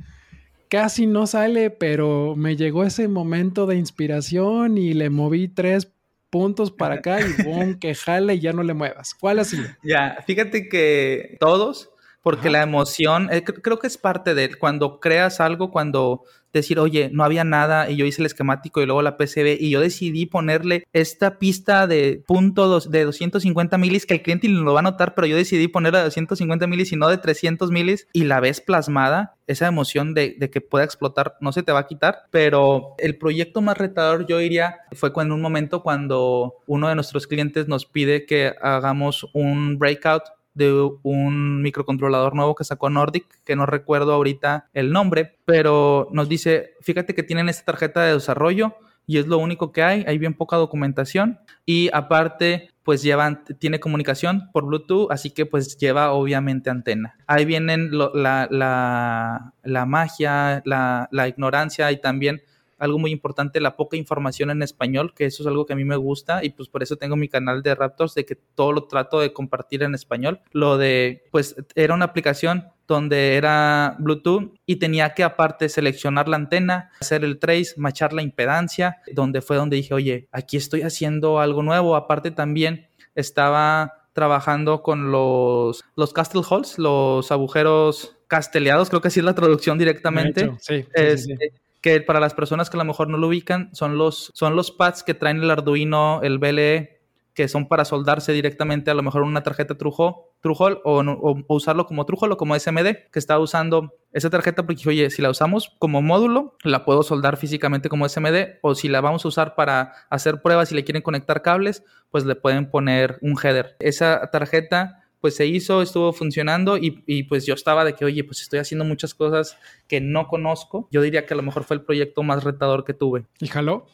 casi 0.69 1.07
no 1.07 1.27
sale, 1.27 1.71
pero 1.71 2.35
me 2.37 2.57
llegó 2.57 2.85
ese 2.85 3.09
momento 3.09 3.67
de 3.67 3.77
inspiración 3.77 4.79
y 4.79 4.93
le 4.93 5.11
moví 5.11 5.49
tres 5.49 5.93
puntos 6.31 6.73
para 6.73 6.97
acá 6.97 7.21
y 7.21 7.43
boom, 7.45 7.79
que 7.79 7.95
jale 7.95 8.35
y 8.35 8.41
ya 8.41 8.53
no 8.53 8.63
le 8.63 8.75
muevas. 8.75 9.15
¿Cuál 9.15 9.39
ha 9.39 9.45
sido? 9.45 9.69
Ya, 9.83 10.19
fíjate 10.27 10.69
que 10.69 11.37
todos, 11.39 11.91
porque 12.23 12.51
la 12.51 12.63
emoción, 12.63 13.29
eh, 13.31 13.45
creo 13.45 13.79
que 13.79 13.87
es 13.87 13.99
parte 13.99 14.35
de 14.35 14.55
cuando 14.55 14.99
creas 14.99 15.41
algo, 15.41 15.71
cuando 15.71 16.25
decir, 16.59 16.79
oye, 16.79 17.11
no 17.13 17.25
había 17.25 17.45
nada 17.45 17.91
y 17.91 17.97
yo 17.97 18.07
hice 18.07 18.23
el 18.23 18.27
esquemático 18.27 18.81
y 18.81 18.87
luego 18.87 19.03
la 19.03 19.17
PCB 19.17 19.57
y 19.61 19.71
yo 19.71 19.81
decidí 19.81 20.27
ponerle 20.27 20.87
esta 20.93 21.39
pista 21.39 21.87
de 21.87 22.23
punto 22.27 22.81
de 22.81 23.05
250 23.05 23.79
milis 23.79 24.07
que 24.07 24.15
el 24.15 24.23
cliente 24.23 24.49
lo 24.49 24.73
va 24.73 24.81
a 24.81 24.83
notar, 24.83 25.15
pero 25.15 25.27
yo 25.27 25.37
decidí 25.37 25.69
ponerla 25.69 25.99
de 25.99 26.05
250 26.05 26.67
milis 26.67 26.93
y 26.93 26.97
no 26.97 27.09
de 27.09 27.19
300 27.19 27.71
milis 27.71 28.09
y 28.13 28.25
la 28.25 28.41
ves 28.41 28.61
plasmada, 28.61 29.37
esa 29.47 29.67
emoción 29.67 30.15
de, 30.15 30.37
de, 30.39 30.51
que 30.51 30.61
pueda 30.61 30.85
explotar 30.85 31.37
no 31.41 31.53
se 31.53 31.63
te 31.63 31.73
va 31.73 31.81
a 31.81 31.87
quitar, 31.87 32.23
pero 32.31 32.95
el 32.99 33.19
proyecto 33.19 33.61
más 33.61 33.77
retador 33.77 34.27
yo 34.27 34.39
diría 34.39 34.79
fue 34.93 35.13
cuando 35.13 35.35
un 35.35 35.43
momento 35.43 35.83
cuando 35.83 36.55
uno 36.67 36.89
de 36.89 36.95
nuestros 36.95 37.27
clientes 37.27 37.69
nos 37.69 37.87
pide 37.87 38.27
que 38.27 38.55
hagamos 38.61 39.29
un 39.35 39.79
breakout 39.79 40.23
de 40.55 40.91
un 41.03 41.63
microcontrolador 41.63 42.35
nuevo 42.35 42.55
que 42.55 42.65
sacó 42.65 42.91
Nordic, 42.91 43.27
que 43.45 43.57
no 43.57 43.67
recuerdo 43.67 44.13
ahorita 44.13 44.69
el 44.73 44.93
nombre, 44.93 45.37
pero 45.45 46.09
nos 46.13 46.29
dice, 46.29 46.75
fíjate 46.81 47.15
que 47.15 47.23
tienen 47.23 47.49
esta 47.49 47.65
tarjeta 47.65 48.03
de 48.03 48.15
desarrollo 48.15 48.77
y 49.07 49.19
es 49.19 49.27
lo 49.27 49.39
único 49.39 49.73
que 49.73 49.83
hay, 49.83 50.05
hay 50.07 50.19
bien 50.19 50.35
poca 50.35 50.57
documentación 50.57 51.39
y 51.67 51.91
aparte 51.93 52.71
pues 52.85 53.03
llevan, 53.03 53.45
tiene 53.59 53.81
comunicación 53.81 54.51
por 54.53 54.67
Bluetooth, 54.67 55.11
así 55.11 55.31
que 55.31 55.47
pues 55.47 55.79
lleva 55.79 56.13
obviamente 56.13 56.69
antena. 56.69 57.17
Ahí 57.27 57.47
vienen 57.47 57.91
la, 57.93 58.47
la, 58.51 59.55
la, 59.63 59.87
magia, 59.87 60.63
la, 60.67 61.09
la 61.11 61.29
ignorancia 61.29 61.91
y 61.93 62.01
también 62.01 62.43
algo 62.85 62.99
muy 62.99 63.11
importante, 63.11 63.61
la 63.61 63.76
poca 63.76 63.97
información 63.97 64.50
en 64.50 64.62
español, 64.62 65.12
que 65.14 65.26
eso 65.26 65.43
es 65.43 65.47
algo 65.47 65.67
que 65.67 65.73
a 65.73 65.76
mí 65.76 65.85
me 65.85 65.97
gusta 65.97 66.45
y 66.45 66.50
pues 66.50 66.69
por 66.69 66.83
eso 66.83 66.97
tengo 66.97 67.17
mi 67.17 67.29
canal 67.29 67.62
de 67.62 67.75
Raptors, 67.75 68.14
de 68.14 68.25
que 68.25 68.37
todo 68.37 68.73
lo 68.73 68.85
trato 68.85 69.21
de 69.21 69.33
compartir 69.33 69.83
en 69.83 69.95
español. 69.95 70.41
Lo 70.53 70.79
de, 70.79 71.25
pues 71.31 71.57
era 71.75 71.95
una 71.95 72.07
aplicación 72.07 72.69
donde 72.87 73.37
era 73.37 73.97
Bluetooth 73.99 74.53
y 74.67 74.76
tenía 74.76 75.14
que 75.14 75.25
aparte 75.25 75.69
seleccionar 75.69 76.29
la 76.29 76.37
antena, 76.37 76.91
hacer 77.00 77.25
el 77.25 77.38
trace, 77.38 77.75
machar 77.76 78.12
la 78.12 78.23
impedancia, 78.23 78.99
donde 79.12 79.41
fue 79.41 79.57
donde 79.57 79.76
dije, 79.76 79.95
oye, 79.95 80.29
aquí 80.33 80.57
estoy 80.57 80.83
haciendo 80.83 81.41
algo 81.41 81.62
nuevo. 81.62 81.97
Aparte 81.97 82.31
también 82.31 82.88
estaba 83.14 84.05
trabajando 84.12 84.83
con 84.83 85.11
los, 85.11 85.83
los 85.97 86.12
castle 86.12 86.43
holes, 86.49 86.79
los 86.79 87.33
agujeros 87.33 88.17
casteleados, 88.29 88.88
creo 88.88 89.00
que 89.00 89.09
así 89.09 89.21
es 89.21 89.25
la 89.25 89.35
traducción 89.35 89.79
directamente. 89.79 90.53
sí, 90.61 90.85
este, 90.95 91.53
que 91.85 92.01
para 92.01 92.18
las 92.18 92.33
personas 92.33 92.70
que 92.70 92.79
a 92.79 92.83
lo 92.83 92.87
mejor 92.87 93.11
no 93.11 93.18
lo 93.18 93.29
ubican, 93.29 93.68
son 93.75 93.99
los, 93.99 94.31
son 94.33 94.57
los 94.57 94.70
pads 94.70 95.03
que 95.03 95.12
traen 95.12 95.42
el 95.42 95.51
Arduino, 95.51 96.23
el 96.23 96.38
BLE, 96.38 97.03
que 97.35 97.47
son 97.47 97.68
para 97.68 97.85
soldarse 97.85 98.33
directamente 98.33 98.90
a 98.90 98.94
lo 98.94 99.03
mejor 99.03 99.20
una 99.20 99.42
tarjeta 99.42 99.77
Trujo, 99.77 100.33
o, 100.42 101.44
usarlo 101.49 101.85
como 101.85 102.07
Trujol 102.07 102.33
o 102.33 102.37
como 102.38 102.59
SMD, 102.59 103.11
que 103.12 103.18
está 103.18 103.38
usando 103.38 103.92
esa 104.14 104.31
tarjeta 104.31 104.64
porque, 104.64 104.88
oye, 104.88 105.11
si 105.11 105.20
la 105.20 105.29
usamos 105.29 105.77
como 105.79 106.01
módulo, 106.01 106.57
la 106.62 106.87
puedo 106.87 107.03
soldar 107.03 107.37
físicamente 107.37 107.90
como 107.90 108.09
SMD 108.09 108.61
o 108.62 108.75
si 108.75 108.88
la 108.88 109.03
vamos 109.03 109.27
a 109.27 109.29
usar 109.29 109.55
para 109.55 109.92
hacer 110.09 110.40
pruebas 110.40 110.73
y 110.73 110.77
le 110.77 110.85
quieren 110.85 111.03
conectar 111.03 111.42
cables, 111.42 111.85
pues 112.11 112.25
le 112.25 112.35
pueden 112.35 112.70
poner 112.70 113.18
un 113.20 113.37
header. 113.37 113.77
Esa 113.79 114.31
tarjeta 114.31 115.04
pues 115.25 115.37
se 115.37 115.47
hizo, 115.47 115.81
estuvo 115.81 116.13
funcionando 116.13 116.77
y, 116.77 117.23
pues 117.23 117.47
yo 117.47 117.55
estaba 117.55 117.83
de 117.87 117.95
que, 117.95 118.05
oye, 118.05 118.25
pues 118.25 118.43
estoy 118.43 118.59
haciendo 118.59 118.85
muchas 118.85 119.15
cosas 119.15 119.57
que 119.89 119.99
no 119.99 120.29
conozco. 120.29 120.87
Yo 120.91 121.01
diría 121.01 121.25
que 121.25 121.33
a 121.33 121.37
lo 121.39 121.43
mejor 121.43 121.65
fue 121.65 121.77
el 121.77 121.83
proyecto 121.83 122.23
más 122.23 122.45
retador 122.45 122.85
que 122.85 122.93
tuve. 122.93 123.25
¿Y 123.41 123.47
jaló? 123.47 123.87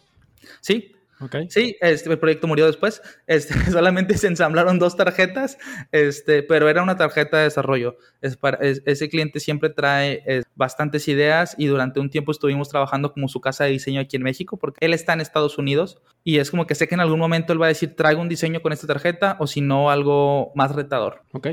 Sí, 0.60 0.90
Sí, 1.48 1.76
este, 1.80 2.10
el 2.10 2.18
proyecto 2.18 2.46
murió 2.46 2.66
después. 2.66 3.02
Este, 3.26 3.54
solamente 3.70 4.16
se 4.16 4.26
ensamblaron 4.26 4.78
dos 4.78 4.96
tarjetas, 4.96 5.58
este, 5.92 6.42
pero 6.42 6.68
era 6.68 6.82
una 6.82 6.96
tarjeta 6.96 7.38
de 7.38 7.44
desarrollo. 7.44 7.96
Es 8.20 8.36
para, 8.36 8.58
ese 8.60 9.08
cliente 9.08 9.40
siempre 9.40 9.70
trae 9.70 10.22
bastantes 10.54 11.08
ideas 11.08 11.54
y 11.58 11.66
durante 11.66 12.00
un 12.00 12.10
tiempo 12.10 12.32
estuvimos 12.32 12.68
trabajando 12.68 13.12
como 13.12 13.28
su 13.28 13.40
casa 13.40 13.64
de 13.64 13.70
diseño 13.70 14.00
aquí 14.00 14.16
en 14.16 14.22
México, 14.22 14.56
porque 14.56 14.84
él 14.84 14.94
está 14.94 15.12
en 15.12 15.20
Estados 15.20 15.58
Unidos 15.58 16.00
y 16.24 16.38
es 16.38 16.50
como 16.50 16.66
que 16.66 16.74
sé 16.74 16.88
que 16.88 16.94
en 16.94 17.00
algún 17.00 17.18
momento 17.18 17.52
él 17.52 17.60
va 17.60 17.66
a 17.66 17.68
decir, 17.68 17.94
traigo 17.96 18.20
un 18.20 18.28
diseño 18.28 18.60
con 18.62 18.72
esta 18.72 18.86
tarjeta 18.86 19.36
o 19.40 19.46
si 19.46 19.60
no, 19.60 19.90
algo 19.90 20.52
más 20.54 20.74
retador. 20.74 21.22
Ok. 21.32 21.48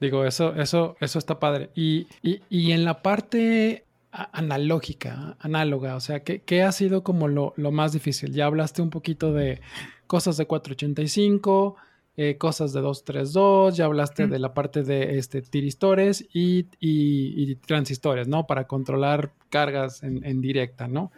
Digo, 0.00 0.24
eso, 0.24 0.54
eso, 0.56 0.96
eso 1.00 1.18
está 1.18 1.38
padre. 1.38 1.70
Y, 1.74 2.08
y, 2.22 2.42
y 2.50 2.72
en 2.72 2.84
la 2.84 3.00
parte 3.02 3.84
analógica, 4.14 5.36
análoga? 5.40 5.96
O 5.96 6.00
sea, 6.00 6.22
¿qué, 6.22 6.62
ha 6.62 6.72
sido 6.72 7.02
como 7.02 7.28
lo, 7.28 7.52
más 7.56 7.92
difícil? 7.92 8.32
Ya 8.32 8.46
hablaste 8.46 8.82
un 8.82 8.90
poquito 8.90 9.32
de 9.32 9.60
cosas 10.06 10.36
de 10.36 10.46
485, 10.46 11.76
eh, 12.16 12.38
cosas 12.38 12.72
de 12.72 12.80
232, 12.80 13.76
ya 13.76 13.86
hablaste 13.86 14.28
de 14.28 14.38
la 14.38 14.54
parte 14.54 14.84
de 14.84 15.18
este, 15.18 15.42
tiristores 15.42 16.26
y, 16.32 17.56
transistores, 17.66 18.28
¿no? 18.28 18.46
Para 18.46 18.66
controlar 18.66 19.32
cargas 19.50 20.02
en, 20.02 20.40
directa, 20.40 20.86
¿no? 20.86 21.10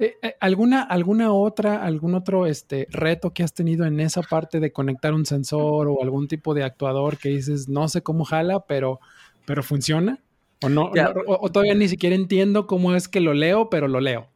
Eh, 0.00 0.16
eh, 0.20 0.34
¿Alguna, 0.40 0.82
¿Alguna 0.82 1.32
otra, 1.32 1.84
algún 1.84 2.16
otro 2.16 2.46
este, 2.46 2.88
reto 2.90 3.30
que 3.30 3.44
has 3.44 3.54
tenido 3.54 3.86
en 3.86 4.00
esa 4.00 4.22
parte 4.22 4.58
de 4.58 4.72
conectar 4.72 5.14
un 5.14 5.26
sensor 5.26 5.86
o 5.88 6.02
algún 6.02 6.26
tipo 6.26 6.54
de 6.54 6.64
actuador 6.64 7.18
que 7.18 7.28
dices, 7.28 7.68
no 7.68 7.86
sé 7.86 8.02
cómo 8.02 8.24
jala, 8.24 8.60
pero, 8.66 8.98
pero 9.46 9.62
funciona? 9.62 10.18
O 10.62 10.68
no, 10.68 10.92
o, 11.26 11.50
todavía 11.50 11.74
ni 11.74 11.88
siquiera 11.88 12.14
entiendo 12.14 12.66
cómo 12.66 12.94
es 12.94 13.08
que 13.08 13.20
lo 13.20 13.34
leo, 13.34 13.70
pero 13.70 13.88
lo 13.88 14.00
leo. 14.00 14.28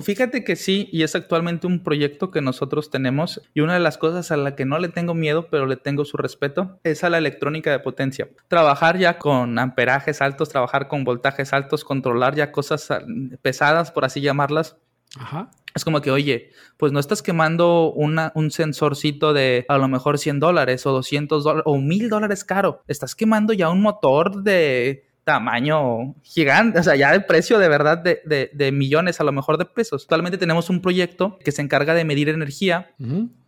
Fíjate 0.00 0.42
que 0.42 0.56
sí, 0.56 0.88
y 0.90 1.02
es 1.02 1.14
actualmente 1.14 1.66
un 1.66 1.82
proyecto 1.82 2.30
que 2.30 2.40
nosotros 2.40 2.90
tenemos 2.90 3.42
y 3.52 3.60
una 3.60 3.74
de 3.74 3.80
las 3.80 3.98
cosas 3.98 4.30
a 4.30 4.38
la 4.38 4.56
que 4.56 4.64
no 4.64 4.78
le 4.78 4.88
tengo 4.88 5.12
miedo, 5.12 5.48
pero 5.50 5.66
le 5.66 5.76
tengo 5.76 6.06
su 6.06 6.16
respeto, 6.16 6.78
es 6.82 7.04
a 7.04 7.10
la 7.10 7.18
electrónica 7.18 7.70
de 7.70 7.80
potencia. 7.80 8.28
Trabajar 8.48 8.96
ya 8.96 9.18
con 9.18 9.58
amperajes 9.58 10.22
altos, 10.22 10.48
trabajar 10.48 10.88
con 10.88 11.04
voltajes 11.04 11.52
altos, 11.52 11.84
controlar 11.84 12.34
ya 12.34 12.52
cosas 12.52 12.90
ah, 12.90 13.02
pesadas, 13.42 13.90
por 13.90 14.06
así 14.06 14.22
llamarlas. 14.22 14.76
Ajá. 15.18 15.50
Es 15.74 15.84
como 15.84 16.00
que, 16.00 16.10
oye, 16.10 16.50
pues 16.76 16.92
no 16.92 17.00
estás 17.00 17.22
quemando 17.22 17.92
una, 17.92 18.32
un 18.34 18.50
sensorcito 18.50 19.32
de 19.32 19.64
a 19.68 19.78
lo 19.78 19.88
mejor 19.88 20.18
100 20.18 20.40
dólares 20.40 20.86
o 20.86 20.92
200 20.92 21.44
dólares 21.44 21.64
o 21.66 21.78
1000 21.78 22.08
dólares 22.08 22.44
caro. 22.44 22.82
Estás 22.88 23.14
quemando 23.14 23.52
ya 23.52 23.70
un 23.70 23.80
motor 23.80 24.42
de 24.42 25.06
tamaño 25.24 26.14
gigante, 26.22 26.80
o 26.80 26.82
sea, 26.82 26.96
ya 26.96 27.12
de 27.12 27.20
precio 27.20 27.58
de 27.58 27.68
verdad 27.68 27.98
de, 27.98 28.50
de, 28.52 28.72
millones 28.72 29.20
a 29.20 29.24
lo 29.24 29.32
mejor 29.32 29.58
de 29.58 29.64
pesos. 29.64 30.02
Actualmente 30.02 30.38
tenemos 30.38 30.68
un 30.70 30.80
proyecto 30.80 31.38
que 31.44 31.52
se 31.52 31.62
encarga 31.62 31.94
de 31.94 32.04
medir 32.04 32.28
energía. 32.28 32.94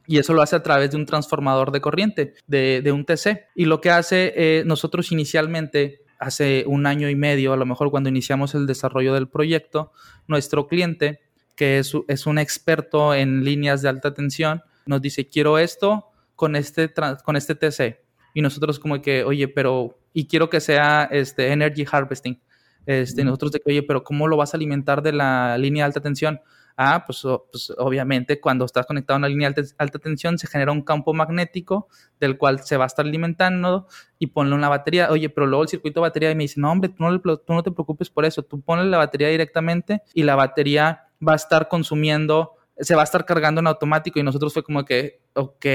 Y 0.06 0.18
eso 0.18 0.34
lo 0.34 0.42
hace 0.42 0.54
a 0.54 0.62
través 0.62 0.90
de 0.90 0.98
un 0.98 1.06
transformador 1.06 1.72
de 1.72 1.80
corriente, 1.80 2.34
de, 2.46 2.82
de 2.82 2.92
un 2.92 3.06
TC. 3.06 3.46
Y 3.54 3.64
lo 3.64 3.80
que 3.80 3.90
hace, 3.90 4.34
eh, 4.36 4.62
nosotros 4.66 5.10
inicialmente, 5.12 6.02
hace 6.18 6.64
un 6.66 6.86
año 6.86 7.08
y 7.08 7.16
medio, 7.16 7.54
a 7.54 7.56
lo 7.56 7.64
mejor 7.64 7.90
cuando 7.90 8.10
iniciamos 8.10 8.54
el 8.54 8.66
desarrollo 8.66 9.14
del 9.14 9.28
proyecto, 9.28 9.92
nuestro 10.26 10.68
cliente, 10.68 11.20
que 11.56 11.78
es, 11.78 11.92
es 12.08 12.26
un 12.26 12.38
experto 12.38 13.14
en 13.14 13.44
líneas 13.44 13.80
de 13.80 13.88
alta 13.88 14.12
tensión, 14.12 14.62
nos 14.86 15.00
dice, 15.00 15.26
quiero 15.28 15.58
esto 15.58 16.10
con 16.36 16.54
este, 16.54 16.92
con 17.24 17.36
este 17.36 17.54
TC. 17.54 18.00
Y 18.34 18.42
nosotros 18.42 18.78
como 18.78 19.00
que, 19.00 19.24
oye, 19.24 19.48
pero 19.48 19.98
y 20.14 20.26
quiero 20.26 20.48
que 20.48 20.60
sea 20.60 21.06
este, 21.10 21.52
energy 21.52 21.84
harvesting. 21.90 22.40
Este, 22.86 23.24
Nosotros 23.24 23.52
de 23.52 23.60
que, 23.60 23.70
oye, 23.70 23.82
pero 23.82 24.04
¿cómo 24.04 24.28
lo 24.28 24.38
vas 24.38 24.54
a 24.54 24.56
alimentar 24.56 25.02
de 25.02 25.12
la 25.12 25.58
línea 25.58 25.84
de 25.84 25.86
alta 25.88 26.00
tensión? 26.00 26.40
Ah, 26.76 27.04
pues, 27.06 27.22
pues, 27.52 27.72
obviamente 27.78 28.40
cuando 28.40 28.64
estás 28.64 28.84
conectado 28.86 29.16
a 29.16 29.18
una 29.18 29.28
línea 29.28 29.50
de 29.50 29.64
alta, 29.78 29.98
tensión 29.98 30.38
se 30.38 30.48
genera 30.48 30.72
un 30.72 30.82
campo 30.82 31.14
magnético 31.14 31.88
del 32.18 32.36
cual 32.36 32.60
se 32.60 32.76
va 32.76 32.84
a 32.84 32.86
estar 32.86 33.06
alimentando 33.06 33.86
y 34.18 34.28
ponle 34.28 34.54
una 34.54 34.68
batería. 34.68 35.10
Oye, 35.10 35.28
pero 35.28 35.46
luego 35.46 35.62
el 35.62 35.68
circuito 35.68 36.00
de 36.00 36.08
batería 36.08 36.34
me 36.34 36.44
dice, 36.44 36.60
no, 36.60 36.72
hombre, 36.72 36.90
tú 36.90 37.04
no, 37.04 37.20
tú 37.20 37.52
no 37.52 37.62
te 37.62 37.70
preocupes 37.70 38.10
por 38.10 38.24
eso, 38.24 38.42
tú 38.42 38.60
ponle 38.60 38.86
la 38.86 38.98
batería 38.98 39.28
directamente 39.28 40.02
y 40.14 40.24
la 40.24 40.34
batería 40.34 41.08
va 41.26 41.34
a 41.34 41.36
estar 41.36 41.68
consumiendo, 41.68 42.54
se 42.78 42.94
va 42.94 43.02
a 43.02 43.04
estar 43.04 43.24
cargando 43.24 43.60
en 43.60 43.66
automático 43.66 44.18
y 44.18 44.22
nosotros 44.22 44.52
fue 44.52 44.62
como 44.62 44.84
que, 44.84 45.20
ok. 45.34 45.66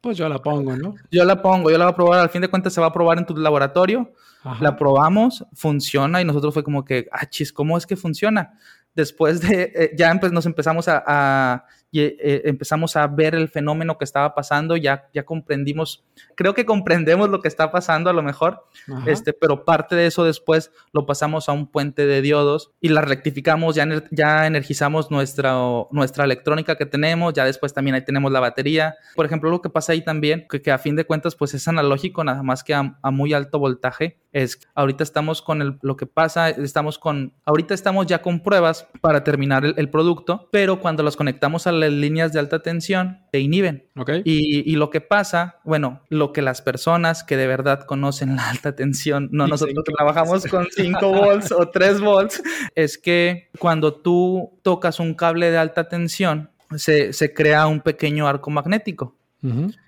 Pues 0.00 0.16
yo 0.16 0.28
la 0.28 0.38
pongo, 0.38 0.76
¿no? 0.76 0.94
Yo 1.10 1.24
la 1.24 1.40
pongo, 1.42 1.70
yo 1.70 1.78
la 1.78 1.86
voy 1.86 1.92
a 1.92 1.96
probar, 1.96 2.20
al 2.20 2.30
fin 2.30 2.42
de 2.42 2.48
cuentas 2.48 2.72
se 2.72 2.80
va 2.80 2.88
a 2.88 2.92
probar 2.92 3.18
en 3.18 3.26
tu 3.26 3.36
laboratorio, 3.36 4.12
la 4.60 4.76
probamos, 4.76 5.44
funciona 5.52 6.20
y 6.20 6.24
nosotros 6.24 6.54
fue 6.54 6.64
como 6.64 6.84
que, 6.84 7.08
ah, 7.12 7.26
chis, 7.26 7.52
¿cómo 7.52 7.76
es 7.76 7.86
que 7.86 7.96
funciona? 7.96 8.54
después 8.94 9.40
de, 9.40 9.72
eh, 9.74 9.90
ya 9.96 10.12
nos 10.14 10.46
empezamos 10.46 10.86
a, 10.88 11.64
eh, 11.92 12.42
empezamos 12.44 12.96
a 12.96 13.06
ver 13.08 13.34
el 13.34 13.48
fenómeno 13.48 13.98
que 13.98 14.04
estaba 14.04 14.32
pasando, 14.34 14.76
ya, 14.76 15.08
ya 15.12 15.24
comprendimos, 15.24 16.04
creo 16.36 16.54
que 16.54 16.64
comprendemos 16.64 17.28
lo 17.28 17.40
que 17.40 17.48
está 17.48 17.72
pasando 17.72 18.10
a 18.10 18.12
lo 18.12 18.22
mejor, 18.22 18.64
este, 19.06 19.32
pero 19.32 19.64
parte 19.64 19.96
de 19.96 20.06
eso 20.06 20.22
después 20.24 20.70
lo 20.92 21.04
pasamos 21.04 21.48
a 21.48 21.52
un 21.52 21.66
puente 21.66 22.06
de 22.06 22.22
diodos 22.22 22.70
y 22.80 22.90
la 22.90 23.00
rectificamos, 23.00 23.74
ya, 23.74 23.86
ya 24.12 24.46
energizamos 24.46 25.10
nuestra, 25.10 25.54
nuestra 25.90 26.24
electrónica 26.24 26.76
que 26.76 26.86
tenemos, 26.86 27.34
ya 27.34 27.44
después 27.44 27.74
también 27.74 27.96
ahí 27.96 28.04
tenemos 28.04 28.30
la 28.30 28.40
batería. 28.40 28.94
Por 29.16 29.26
ejemplo, 29.26 29.50
lo 29.50 29.60
que 29.60 29.70
pasa 29.70 29.92
ahí 29.92 30.02
también, 30.02 30.46
que, 30.48 30.70
a 30.70 30.78
fin 30.78 30.94
de 30.94 31.04
cuentas 31.04 31.34
pues 31.34 31.54
es 31.54 31.66
analógico, 31.66 32.22
nada 32.22 32.44
más 32.44 32.62
que 32.62 32.74
a, 32.74 32.98
a 33.02 33.10
muy 33.10 33.32
alto 33.32 33.58
voltaje, 33.58 34.19
es 34.32 34.60
ahorita 34.74 35.02
estamos 35.02 35.42
con 35.42 35.62
el, 35.62 35.78
lo 35.82 35.96
que 35.96 36.06
pasa, 36.06 36.50
estamos 36.50 36.98
con, 36.98 37.34
ahorita 37.44 37.74
estamos 37.74 38.06
ya 38.06 38.22
con 38.22 38.40
pruebas 38.40 38.86
para 39.00 39.24
terminar 39.24 39.64
el, 39.64 39.74
el 39.76 39.90
producto, 39.90 40.48
pero 40.52 40.80
cuando 40.80 41.02
los 41.02 41.16
conectamos 41.16 41.66
a 41.66 41.72
las 41.72 41.90
líneas 41.90 42.32
de 42.32 42.38
alta 42.38 42.62
tensión 42.62 43.20
te 43.32 43.40
inhiben. 43.40 43.86
Okay. 43.96 44.22
Y, 44.24 44.70
y, 44.70 44.76
lo 44.76 44.90
que 44.90 45.00
pasa, 45.00 45.60
bueno, 45.64 46.02
lo 46.08 46.32
que 46.32 46.42
las 46.42 46.62
personas 46.62 47.24
que 47.24 47.36
de 47.36 47.46
verdad 47.46 47.84
conocen 47.84 48.36
la 48.36 48.48
alta 48.50 48.74
tensión, 48.74 49.28
no 49.32 49.46
nosotros 49.46 49.84
trabajamos 49.84 50.46
con 50.46 50.66
5 50.70 51.08
volts 51.12 51.52
o 51.52 51.68
3 51.68 52.00
volts, 52.00 52.42
es 52.74 52.98
que 52.98 53.50
cuando 53.58 53.94
tú 53.94 54.58
tocas 54.62 55.00
un 55.00 55.14
cable 55.14 55.50
de 55.50 55.58
alta 55.58 55.88
tensión, 55.88 56.50
se, 56.76 57.12
se 57.12 57.34
crea 57.34 57.66
un 57.66 57.80
pequeño 57.80 58.26
arco 58.26 58.50
magnético. 58.50 59.16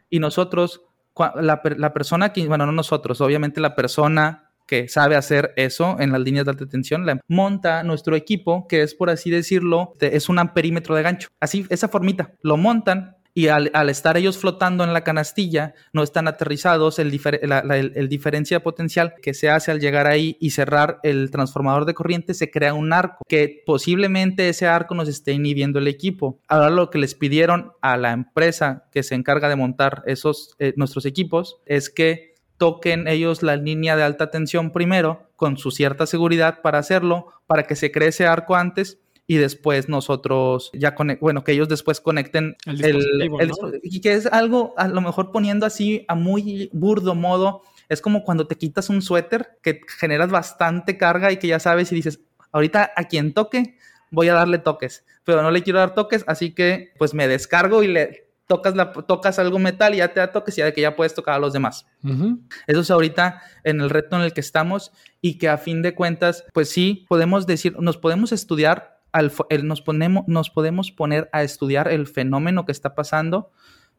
Y 0.09 0.19
nosotros, 0.19 0.83
la, 1.17 1.61
la 1.77 1.93
persona 1.93 2.33
que, 2.33 2.47
bueno, 2.47 2.67
no 2.67 2.73
nosotros, 2.73 3.21
obviamente 3.21 3.61
la 3.61 3.75
persona 3.75 4.51
que 4.67 4.89
sabe 4.89 5.17
hacer 5.17 5.53
eso 5.57 5.97
en 5.99 6.13
las 6.13 6.21
líneas 6.21 6.47
de 6.47 6.53
alta 6.53 6.67
tensión, 6.67 7.05
la 7.05 7.21
monta 7.29 7.83
nuestro 7.83 8.17
equipo, 8.17 8.67
que 8.69 8.83
es 8.83 8.95
por 8.95 9.11
así 9.11 9.31
decirlo, 9.31 9.93
es 10.01 10.29
un 10.29 10.37
perímetro 10.55 10.95
de 10.95 11.03
gancho. 11.03 11.29
Así, 11.41 11.67
esa 11.69 11.89
formita, 11.89 12.33
lo 12.43 12.57
montan 12.57 13.17
y 13.35 13.49
al, 13.49 13.71
estar 13.89 14.17
ellos 14.17 14.37
flotando 14.37 14.85
en 14.85 14.93
la 14.93 15.05
canastilla, 15.05 15.75
no 15.93 16.03
están 16.03 16.29
aterrizados, 16.29 16.99
el, 16.99 17.11
diferencia 18.09 18.63
potencial 18.63 19.15
que 19.23 19.33
se 19.33 19.49
hace 19.49 19.71
al 19.71 19.81
llegar 19.81 20.07
ahí 20.07 20.37
y 20.39 20.51
cerrar 20.51 21.01
el 21.03 21.31
transformador 21.31 21.87
de 21.87 21.95
corriente, 21.95 22.35
se 22.35 22.51
crea 22.51 22.75
un 22.75 22.93
arco, 22.93 23.25
que 23.27 23.63
posiblemente 23.65 24.49
ese 24.49 24.67
arco 24.67 24.95
nos 24.95 25.09
esté 25.09 25.33
inhibiendo 25.33 25.79
el 25.79 25.89
equipo. 25.89 26.39
Ahora 26.47 26.71
lo 26.71 26.91
que 26.91 26.99
les 26.99 27.15
pidieron 27.15 27.73
a 27.81 27.97
la 27.97 28.13
empresa 28.13 28.85
que 28.93 29.03
se 29.03 29.15
encarga 29.15 29.49
de 29.49 29.57
montar 29.57 30.03
esos, 30.07 30.55
eh, 30.59 30.75
nuestros 30.77 31.07
equipos, 31.07 31.57
es 31.65 31.89
que 31.89 32.35
toquen 32.59 33.09
ellos 33.09 33.43
la 33.43 33.57
línea 33.57 33.97
de 33.97 34.03
alta 34.03 34.31
tensión 34.31 34.73
primero 34.73 35.31
con 35.37 35.57
su 35.57 35.71
cierta 35.71 36.07
seguridad 36.07 36.61
para 36.63 36.79
hacerlo, 36.79 37.33
para 37.47 37.65
que 37.65 37.77
se 37.77 37.91
cree 37.91 38.09
ese 38.09 38.27
arco 38.27 38.55
antes 38.55 38.99
y 39.27 39.37
después 39.37 39.89
nosotros 39.89 40.71
ya 40.75 40.95
bueno, 41.21 41.45
que 41.45 41.53
ellos 41.53 41.69
después 41.69 42.01
conecten 42.01 42.57
el, 42.67 43.31
y 43.83 44.01
que 44.01 44.15
es 44.15 44.27
algo 44.27 44.75
a 44.77 44.89
lo 44.89 45.01
mejor 45.01 45.31
poniendo 45.31 45.65
así 45.65 46.05
a 46.09 46.15
muy 46.15 46.71
burdo 46.73 47.15
modo, 47.15 47.63
es 47.89 48.01
como 48.01 48.25
cuando 48.25 48.47
te 48.47 48.57
quitas 48.57 48.91
un 48.91 49.03
suéter 49.03 49.59
que 49.63 49.81
generas 49.99 50.31
bastante 50.31 50.99
carga 50.99 51.31
y 51.33 51.37
que 51.37 51.47
ya 51.47 51.61
sabes 51.61 51.93
y 51.93 51.95
dices, 51.95 52.21
ahorita 52.51 52.93
a 52.97 53.05
quien 53.05 53.33
toque 53.33 53.77
voy 54.11 54.29
a 54.29 54.35
darle 54.35 54.59
toques, 54.59 55.05
pero 55.25 55.43
no 55.43 55.51
le 55.51 55.63
quiero 55.63 55.79
dar 55.79 55.95
toques, 55.95 56.25
así 56.27 56.53
que 56.53 56.93
pues 56.99 57.15
me 57.15 57.29
descargo 57.29 57.83
y 57.83 57.89
le 57.89 58.33
tocas, 58.47 58.77
la, 58.77 58.93
tocas 58.93 59.39
algo 59.39 59.59
metal 59.59 59.95
y 59.95 59.99
ya 59.99 60.13
te 60.13 60.21
da 60.21 60.31
toques 60.31 60.57
y 60.57 60.59
ya 60.59 60.67
de 60.67 60.75
que 60.75 60.83
ya 60.83 60.95
puedes 60.95 61.15
tocar 61.15 61.37
a 61.37 61.39
los 61.39 61.53
demás. 61.53 61.87
Eso 62.67 62.81
es 62.81 62.91
ahorita 62.91 63.43
en 63.65 63.81
el 63.81 63.89
reto 63.89 64.17
en 64.17 64.23
el 64.23 64.35
que 64.35 64.41
estamos 64.41 64.93
y 65.23 65.39
que 65.39 65.49
a 65.49 65.57
fin 65.57 65.81
de 65.81 65.95
cuentas, 65.95 66.45
pues 66.53 66.69
sí, 66.69 67.07
podemos 67.09 67.47
decir, 67.47 67.77
nos 67.79 67.97
podemos 67.97 68.33
estudiar, 68.33 68.92
al, 69.13 69.33
nos, 69.63 69.83
ponemos, 69.83 70.25
nos 70.27 70.51
podemos 70.51 70.91
poner 70.91 71.29
a 71.33 71.43
estudiar 71.43 71.89
el 71.89 72.07
fenómeno 72.07 72.65
que 72.65 72.73
está 72.73 72.95
pasando, 72.95 73.51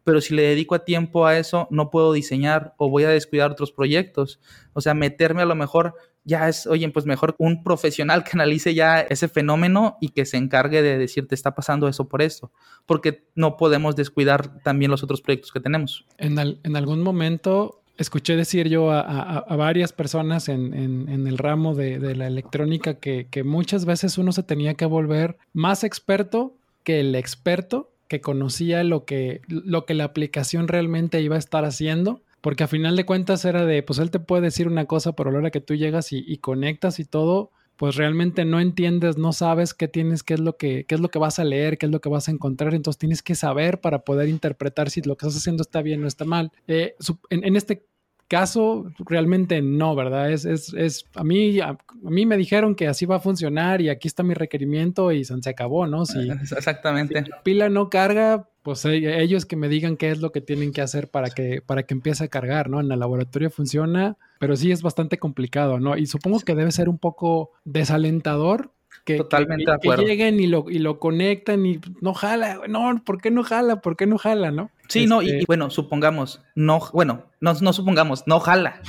pero 0.04 0.19
si 0.19 0.34
le 0.34 0.41
dedico 0.41 0.80
tiempo 0.82 1.26
a 1.26 1.38
eso, 1.38 1.67
no 1.71 1.89
puedo 1.89 2.12
diseñar 2.12 2.73
o 2.78 2.89
voy 2.89 3.04
a 3.04 3.10
descuidar 3.10 3.52
otros 3.52 3.71
proyectos. 3.71 4.41
O 4.73 4.82
sea, 4.82 4.93
meterme 4.93 5.43
a 5.43 5.45
lo 5.45 5.56
mejor 5.56 5.95
ya 6.26 6.49
es, 6.49 6.67
oye, 6.67 6.89
pues 6.89 7.06
mejor 7.06 7.36
un 7.38 7.63
profesional 7.63 8.23
que 8.23 8.32
analice 8.34 8.73
ya 8.73 9.02
ese 9.02 9.28
fenómeno 9.28 9.97
y 10.02 10.10
que 10.10 10.26
se 10.26 10.38
encargue 10.38 10.82
de 10.82 10.97
decirte 10.97 11.36
está 11.36 11.54
pasando 11.56 11.88
eso 11.88 12.08
por 12.08 12.21
eso, 12.21 12.52
porque 12.86 13.28
no 13.36 13.58
podemos 13.58 13.95
descuidar 13.95 14.62
también 14.63 14.91
los 14.91 15.04
otros 15.04 15.21
proyectos 15.21 15.52
que 15.52 15.60
tenemos. 15.60 16.06
En, 16.17 16.38
en 16.39 16.76
algún 16.76 17.02
momento 17.02 17.83
escuché 17.97 18.36
decir 18.36 18.69
yo 18.69 18.91
a, 18.91 19.45
varias 19.56 19.93
personas 19.93 20.49
en, 20.49 20.73
el 21.10 21.38
ramo 21.38 21.75
de, 21.75 22.15
la 22.15 22.27
electrónica 22.27 22.95
que, 22.95 23.27
que 23.29 23.43
muchas 23.43 23.86
veces 23.86 24.17
uno 24.17 24.32
se 24.32 24.43
tenía 24.43 24.73
que 24.73 24.86
volver 24.86 25.38
más 25.53 25.84
experto 25.84 26.56
que 26.84 26.99
el 26.99 27.15
experto 27.15 27.91
que 28.08 28.21
conocía 28.21 28.84
lo 28.84 29.06
que, 29.06 29.41
lo 29.47 29.86
que 29.86 29.93
la 29.93 30.03
aplicación 30.03 30.67
realmente 30.67 31.21
iba 31.21 31.36
a 31.36 31.39
estar 31.39 31.65
haciendo 31.65 32.21
porque 32.43 32.65
a 32.65 32.67
final 32.67 32.97
de 32.97 33.06
cuentas 33.06 33.45
era 33.45 33.65
de, 33.65 33.82
pues 33.84 33.99
él 33.99 34.12
te 34.12 34.19
puede 34.19 34.41
decir 34.41 34.67
una 34.67 34.84
cosa, 34.84 35.13
pero 35.13 35.29
a 35.29 35.32
la 35.32 35.39
hora 35.39 35.49
que 35.49 35.62
tú 35.62 35.75
llegas 35.75 36.12
y, 36.12 36.38
conectas 36.39 36.99
y 36.99 37.06
todo, 37.06 37.51
pues 37.84 37.98
realmente 37.98 38.46
no 38.46 38.62
entiendes, 38.62 39.17
no 39.17 39.34
sabes 39.34 39.74
qué 39.74 39.89
tienes, 39.89 40.24
qué 40.24 40.36
es 40.36 40.39
lo 40.39 40.56
que, 40.56 40.86
qué 40.86 40.96
es 40.96 41.02
lo 41.02 41.10
que 41.10 41.19
vas 41.19 41.38
a 41.38 41.43
leer, 41.43 41.78
qué 41.78 41.88
es 41.88 41.91
lo 41.91 42.00
que 42.00 42.08
vas 42.08 42.30
a 42.30 42.32
encontrar. 42.32 42.74
Entonces 42.74 42.98
tienes 42.98 43.22
que 43.22 43.36
saber 43.36 43.82
para 43.82 44.06
poder 44.06 44.30
interpretar 44.30 44.89
si 44.89 45.02
lo 45.02 45.17
que 45.17 45.26
estás 45.26 45.41
haciendo 45.41 45.63
está 45.63 45.82
bien 45.82 46.02
o 46.02 46.08
está 46.08 46.24
mal. 46.24 46.54
Eh, 46.69 46.96
en, 47.30 47.43
en, 47.43 47.58
este 47.58 47.86
caso, 48.34 48.91
realmente 48.98 49.62
no, 49.62 49.96
¿verdad? 49.96 50.32
Es, 50.32 50.43
es, 50.43 50.74
es 50.74 51.06
a, 51.13 51.24
mí, 51.24 51.60
a, 51.60 51.78
mí 52.02 52.26
me 52.26 52.36
dijeron 52.36 52.74
que 52.74 52.88
así 52.88 53.06
va 53.06 53.17
a 53.17 53.19
funcionar 53.19 53.80
y 53.80 53.89
aquí 53.89 54.08
está 54.08 54.24
mi 54.24 54.34
requerimiento 54.34 55.12
y 55.12 55.24
se 55.24 55.36
acabó, 55.48 55.86
¿no? 55.86 56.08
Si, 56.08 56.32
Exactamente. 56.32 57.24
Si 57.24 57.30
la 57.30 57.43
pila 57.43 57.69
no 57.69 57.91
carga, 57.91 58.50
pues 58.63 58.84
eh, 58.86 59.22
ellos 59.22 59.46
que 59.46 59.56
me 59.56 59.69
digan 59.69 59.98
qué 59.98 60.10
es 60.10 60.19
lo 60.19 60.32
que 60.32 60.41
tienen 60.41 60.72
que 60.72 60.82
hacer 60.82 61.12
para 61.12 61.30
que, 61.30 61.62
para 61.62 61.84
que 61.84 61.93
empiece 61.93 62.24
a 62.24 62.28
cargar, 62.28 62.72
¿no? 62.72 62.80
En 62.80 62.91
el 62.91 63.00
laboratorio 63.00 63.52
funciona, 63.52 64.17
pero 64.39 64.56
sí 64.56 64.72
es 64.72 64.82
bastante 64.82 65.19
complicado, 65.19 65.80
¿no? 65.80 65.96
Y 65.96 66.08
supongo 66.08 66.39
que 66.39 66.56
debe 66.56 66.72
ser 66.72 66.89
un 66.89 66.98
poco 66.98 67.52
desalentador 67.65 68.72
que, 69.04 69.18
Totalmente 69.18 69.72
que, 69.82 69.98
lleguen 69.98 70.39
y 70.39 70.48
lo, 70.48 70.66
y 70.70 70.80
lo 70.80 71.00
conectan 71.00 71.66
y 71.66 71.80
no 72.02 72.13
jala, 72.13 72.62
no, 72.70 73.02
¿por 73.04 73.22
qué 73.22 73.32
no 73.32 73.44
jala? 73.44 73.82
¿Por 73.82 73.98
qué 73.98 74.08
no 74.08 74.18
jala, 74.18 74.52
no? 74.52 74.72
Sí, 74.88 75.08
no, 75.08 75.22
y, 75.22 75.30
este 75.30 75.46
bueno, 75.46 75.70
supongamos, 75.70 76.42
no, 76.56 76.80
bueno, 76.94 77.26
no, 77.42 77.54
no 77.54 77.74
supongamos, 77.74 78.24
no 78.28 78.39
jala, 78.39 78.82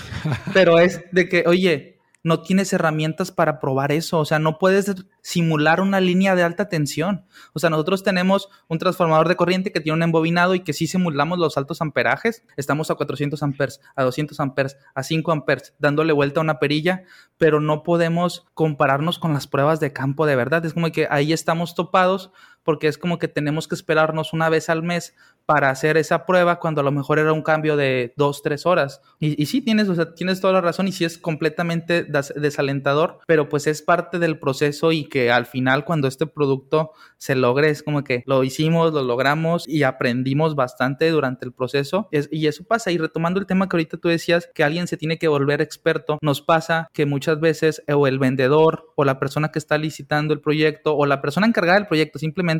pero 0.54 0.78
es 0.78 1.04
de 1.12 1.28
que, 1.28 1.44
oye, 1.46 1.93
no 2.24 2.40
tienes 2.40 2.72
herramientas 2.72 3.30
para 3.30 3.60
probar 3.60 3.92
eso. 3.92 4.18
O 4.18 4.24
sea, 4.24 4.38
no 4.40 4.58
puedes 4.58 4.92
simular 5.20 5.80
una 5.80 6.00
línea 6.00 6.34
de 6.34 6.42
alta 6.42 6.68
tensión. 6.68 7.26
O 7.52 7.58
sea, 7.58 7.70
nosotros 7.70 8.02
tenemos 8.02 8.48
un 8.66 8.78
transformador 8.78 9.28
de 9.28 9.36
corriente 9.36 9.70
que 9.70 9.80
tiene 9.80 9.96
un 9.96 10.02
embobinado 10.02 10.54
y 10.54 10.60
que 10.60 10.72
sí 10.72 10.86
simulamos 10.86 11.38
los 11.38 11.56
altos 11.58 11.82
amperajes. 11.82 12.42
Estamos 12.56 12.90
a 12.90 12.94
400 12.96 13.42
amperes, 13.42 13.80
a 13.94 14.02
200 14.02 14.40
amperes, 14.40 14.78
a 14.94 15.02
5 15.02 15.30
amperes, 15.30 15.74
dándole 15.78 16.12
vuelta 16.14 16.40
a 16.40 16.42
una 16.42 16.58
perilla, 16.58 17.04
pero 17.36 17.60
no 17.60 17.82
podemos 17.82 18.46
compararnos 18.54 19.18
con 19.18 19.34
las 19.34 19.46
pruebas 19.46 19.78
de 19.78 19.92
campo 19.92 20.24
de 20.26 20.34
verdad. 20.34 20.64
Es 20.64 20.72
como 20.72 20.90
que 20.90 21.06
ahí 21.10 21.32
estamos 21.32 21.74
topados 21.74 22.32
porque 22.64 22.88
es 22.88 22.98
como 22.98 23.18
que 23.18 23.28
tenemos 23.28 23.68
que 23.68 23.74
esperarnos 23.74 24.32
una 24.32 24.48
vez 24.48 24.68
al 24.68 24.82
mes 24.82 25.14
para 25.46 25.70
hacer 25.70 25.96
esa 25.96 26.24
prueba 26.24 26.58
cuando 26.58 26.80
a 26.80 26.84
lo 26.84 26.90
mejor 26.90 27.18
era 27.18 27.32
un 27.32 27.42
cambio 27.42 27.76
de 27.76 28.14
dos, 28.16 28.42
tres 28.42 28.64
horas. 28.64 29.02
Y, 29.18 29.40
y 29.40 29.46
sí, 29.46 29.60
tienes, 29.60 29.88
o 29.88 29.94
sea, 29.94 30.14
tienes 30.14 30.40
toda 30.40 30.54
la 30.54 30.60
razón 30.60 30.88
y 30.88 30.92
sí 30.92 31.04
es 31.04 31.18
completamente 31.18 32.04
desalentador, 32.04 33.18
pero 33.26 33.48
pues 33.48 33.66
es 33.66 33.82
parte 33.82 34.18
del 34.18 34.38
proceso 34.38 34.92
y 34.92 35.04
que 35.04 35.30
al 35.30 35.46
final 35.46 35.84
cuando 35.84 36.08
este 36.08 36.26
producto 36.26 36.92
se 37.18 37.34
logre 37.34 37.68
es 37.68 37.82
como 37.82 38.04
que 38.04 38.22
lo 38.26 38.42
hicimos, 38.42 38.92
lo 38.92 39.02
logramos 39.02 39.68
y 39.68 39.82
aprendimos 39.82 40.54
bastante 40.54 41.10
durante 41.10 41.44
el 41.44 41.52
proceso. 41.52 42.08
y 42.10 42.46
eso 42.46 42.64
pasa. 42.64 42.90
Y 42.90 42.98
retomando 42.98 43.38
el 43.38 43.46
tema 43.46 43.68
que 43.68 43.76
ahorita 43.76 43.98
tú 43.98 44.08
decías, 44.08 44.48
que 44.54 44.64
alguien 44.64 44.86
se 44.86 44.96
tiene 44.96 45.18
que 45.18 45.28
volver 45.28 45.60
experto, 45.60 46.18
nos 46.22 46.40
pasa 46.40 46.88
que 46.92 47.06
muchas 47.06 47.40
veces 47.40 47.82
o 47.92 48.06
el 48.06 48.18
vendedor 48.18 48.92
o 48.96 49.04
la 49.04 49.18
persona 49.18 49.52
que 49.52 49.58
está 49.58 49.76
licitando 49.76 50.32
el 50.32 50.40
proyecto 50.40 50.96
o 50.96 51.06
la 51.06 51.20
persona 51.20 51.46
encargada 51.46 51.78
del 51.78 51.88
proyecto 51.88 52.18
simplemente 52.18 52.53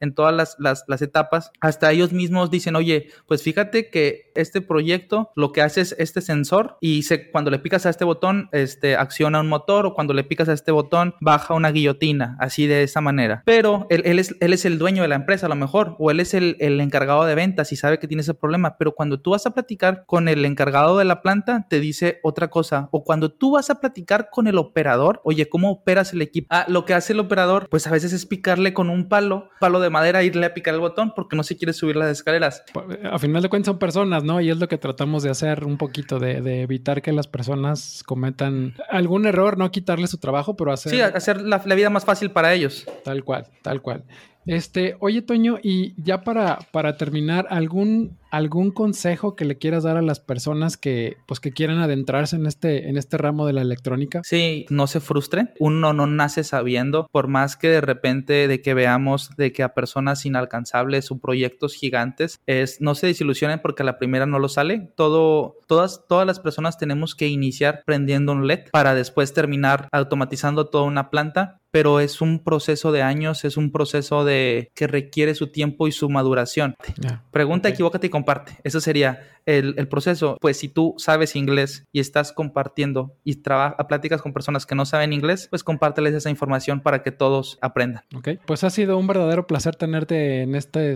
en 0.00 0.14
todas 0.14 0.34
las, 0.34 0.56
las, 0.58 0.84
las, 0.86 1.02
etapas. 1.02 1.50
Hasta 1.60 1.90
ellos 1.92 2.12
mismos 2.12 2.50
dicen, 2.50 2.76
oye, 2.76 3.08
pues 3.26 3.42
fíjate 3.42 3.90
que 3.90 4.32
este 4.34 4.60
proyecto 4.60 5.30
lo 5.34 5.52
que 5.52 5.62
hace 5.62 5.80
es 5.82 5.94
este 5.98 6.20
sensor 6.20 6.76
y 6.80 7.02
se, 7.02 7.30
cuando 7.30 7.50
le 7.50 7.58
picas 7.58 7.86
a 7.86 7.90
este 7.90 8.04
botón, 8.04 8.48
este, 8.52 8.96
acciona 8.96 9.40
un 9.40 9.48
motor 9.48 9.86
o 9.86 9.94
cuando 9.94 10.14
le 10.14 10.24
picas 10.24 10.48
a 10.48 10.52
este 10.52 10.72
botón, 10.72 11.14
baja 11.20 11.54
una 11.54 11.70
guillotina, 11.70 12.36
así 12.40 12.66
de 12.66 12.82
esa 12.82 13.00
manera. 13.00 13.42
Pero 13.44 13.86
él, 13.90 14.02
él, 14.04 14.18
es, 14.18 14.34
él 14.40 14.52
es 14.52 14.64
el 14.64 14.78
dueño 14.78 15.02
de 15.02 15.08
la 15.08 15.16
empresa 15.16 15.46
a 15.46 15.48
lo 15.48 15.56
mejor, 15.56 15.96
o 15.98 16.10
él 16.10 16.20
es 16.20 16.34
el, 16.34 16.56
el 16.60 16.80
encargado 16.80 17.24
de 17.24 17.34
ventas 17.34 17.72
y 17.72 17.76
sabe 17.76 17.98
que 17.98 18.08
tiene 18.08 18.22
ese 18.22 18.34
problema, 18.34 18.76
pero 18.78 18.94
cuando 18.94 19.20
tú 19.20 19.30
vas 19.30 19.46
a 19.46 19.52
platicar 19.52 20.04
con 20.06 20.28
el 20.28 20.44
encargado 20.44 20.98
de 20.98 21.04
la 21.04 21.22
planta, 21.22 21.66
te 21.68 21.80
dice 21.80 22.20
otra 22.22 22.48
cosa. 22.48 22.88
O 22.90 23.04
cuando 23.04 23.32
tú 23.32 23.52
vas 23.52 23.70
a 23.70 23.80
platicar 23.80 24.28
con 24.30 24.46
el 24.46 24.58
operador, 24.58 25.20
oye, 25.24 25.48
¿cómo 25.48 25.70
operas 25.70 26.12
el 26.12 26.22
equipo? 26.22 26.48
Ah, 26.50 26.64
lo 26.68 26.84
que 26.84 26.94
hace 26.94 27.12
el 27.12 27.20
operador, 27.20 27.68
pues 27.68 27.86
a 27.86 27.90
veces 27.90 28.12
es 28.12 28.26
picarle 28.26 28.72
con 28.72 28.90
un 28.90 29.08
palo, 29.08 29.39
palo 29.58 29.80
de 29.80 29.90
madera, 29.90 30.22
irle 30.22 30.46
a 30.46 30.54
picar 30.54 30.74
el 30.74 30.80
botón 30.80 31.12
porque 31.14 31.36
no 31.36 31.42
se 31.42 31.56
quiere 31.56 31.72
subir 31.72 31.96
las 31.96 32.10
escaleras. 32.10 32.64
A 33.10 33.18
final 33.18 33.42
de 33.42 33.48
cuentas 33.48 33.66
son 33.66 33.78
personas, 33.78 34.24
¿no? 34.24 34.40
Y 34.40 34.50
es 34.50 34.58
lo 34.58 34.68
que 34.68 34.78
tratamos 34.78 35.22
de 35.22 35.30
hacer 35.30 35.64
un 35.64 35.78
poquito, 35.78 36.18
de, 36.18 36.40
de 36.40 36.62
evitar 36.62 37.02
que 37.02 37.12
las 37.12 37.26
personas 37.26 38.02
cometan 38.06 38.74
algún 38.90 39.26
error, 39.26 39.58
no 39.58 39.70
quitarle 39.70 40.06
su 40.06 40.18
trabajo, 40.18 40.56
pero 40.56 40.72
hacer... 40.72 40.92
Sí, 40.92 41.00
hacer 41.00 41.40
la, 41.42 41.62
la 41.64 41.74
vida 41.74 41.90
más 41.90 42.04
fácil 42.04 42.30
para 42.30 42.52
ellos. 42.52 42.86
Tal 43.04 43.24
cual, 43.24 43.46
tal 43.62 43.82
cual. 43.82 44.04
Este, 44.46 44.96
oye, 45.00 45.22
Toño, 45.22 45.58
y 45.62 45.94
ya 46.02 46.22
para, 46.22 46.58
para 46.72 46.96
terminar, 46.96 47.46
¿algún, 47.50 48.18
¿algún 48.30 48.70
consejo 48.70 49.36
que 49.36 49.44
le 49.44 49.58
quieras 49.58 49.84
dar 49.84 49.96
a 49.96 50.02
las 50.02 50.20
personas 50.20 50.76
que, 50.76 51.16
pues, 51.26 51.40
que 51.40 51.52
quieran 51.52 51.78
adentrarse 51.78 52.36
en 52.36 52.46
este, 52.46 52.88
en 52.88 52.96
este 52.96 53.16
ramo 53.16 53.46
de 53.46 53.52
la 53.52 53.62
electrónica? 53.62 54.22
Sí, 54.24 54.66
no 54.70 54.86
se 54.86 55.00
frustren. 55.00 55.52
Uno 55.58 55.92
no 55.92 56.06
nace 56.06 56.44
sabiendo, 56.44 57.08
por 57.10 57.28
más 57.28 57.56
que 57.56 57.68
de 57.68 57.80
repente 57.80 58.48
de 58.48 58.62
que 58.62 58.74
veamos 58.74 59.30
de 59.36 59.52
que 59.52 59.62
a 59.62 59.74
personas 59.74 60.24
inalcanzables 60.26 61.10
o 61.10 61.18
proyectos 61.18 61.74
gigantes, 61.74 62.40
es, 62.46 62.80
no 62.80 62.94
se 62.94 63.06
desilusionen 63.06 63.60
porque 63.62 63.82
a 63.82 63.86
la 63.86 63.98
primera 63.98 64.26
no 64.26 64.38
lo 64.38 64.48
sale. 64.48 64.92
Todo, 64.96 65.56
todas, 65.66 66.06
todas 66.08 66.26
las 66.26 66.40
personas 66.40 66.78
tenemos 66.78 67.14
que 67.14 67.28
iniciar 67.28 67.82
prendiendo 67.84 68.32
un 68.32 68.46
LED 68.46 68.70
para 68.70 68.94
después 68.94 69.32
terminar 69.32 69.88
automatizando 69.92 70.66
toda 70.68 70.84
una 70.84 71.10
planta 71.10 71.60
pero 71.70 72.00
es 72.00 72.20
un 72.20 72.40
proceso 72.40 72.92
de 72.92 73.02
años, 73.02 73.44
es 73.44 73.56
un 73.56 73.70
proceso 73.70 74.24
de 74.24 74.70
que 74.74 74.86
requiere 74.86 75.34
su 75.34 75.48
tiempo 75.48 75.88
y 75.88 75.92
su 75.92 76.08
maduración. 76.08 76.74
Yeah, 77.00 77.22
Pregunta, 77.30 77.68
okay. 77.68 77.74
equivócate 77.74 78.08
y 78.08 78.10
comparte. 78.20 78.52
Eso 78.64 78.80
sería 78.80 79.20
el, 79.46 79.74
el, 79.78 79.88
proceso. 79.88 80.36
Pues 80.40 80.58
si 80.58 80.68
tú 80.68 80.94
sabes 80.98 81.36
inglés 81.36 81.86
y 81.92 82.00
estás 82.00 82.32
compartiendo 82.32 83.16
y 83.24 83.36
trabajas, 83.36 83.86
pláticas 83.88 84.20
con 84.20 84.32
personas 84.32 84.66
que 84.66 84.74
no 84.74 84.84
saben 84.84 85.12
inglés, 85.12 85.48
pues 85.48 85.64
compárteles 85.64 86.14
esa 86.14 86.30
información 86.30 86.80
para 86.80 87.02
que 87.02 87.12
todos 87.12 87.58
aprendan. 87.62 88.04
Ok, 88.14 88.28
pues 88.46 88.62
ha 88.64 88.70
sido 88.70 88.98
un 88.98 89.06
verdadero 89.06 89.46
placer 89.46 89.76
tenerte 89.76 90.42
en 90.42 90.54
este 90.54 90.94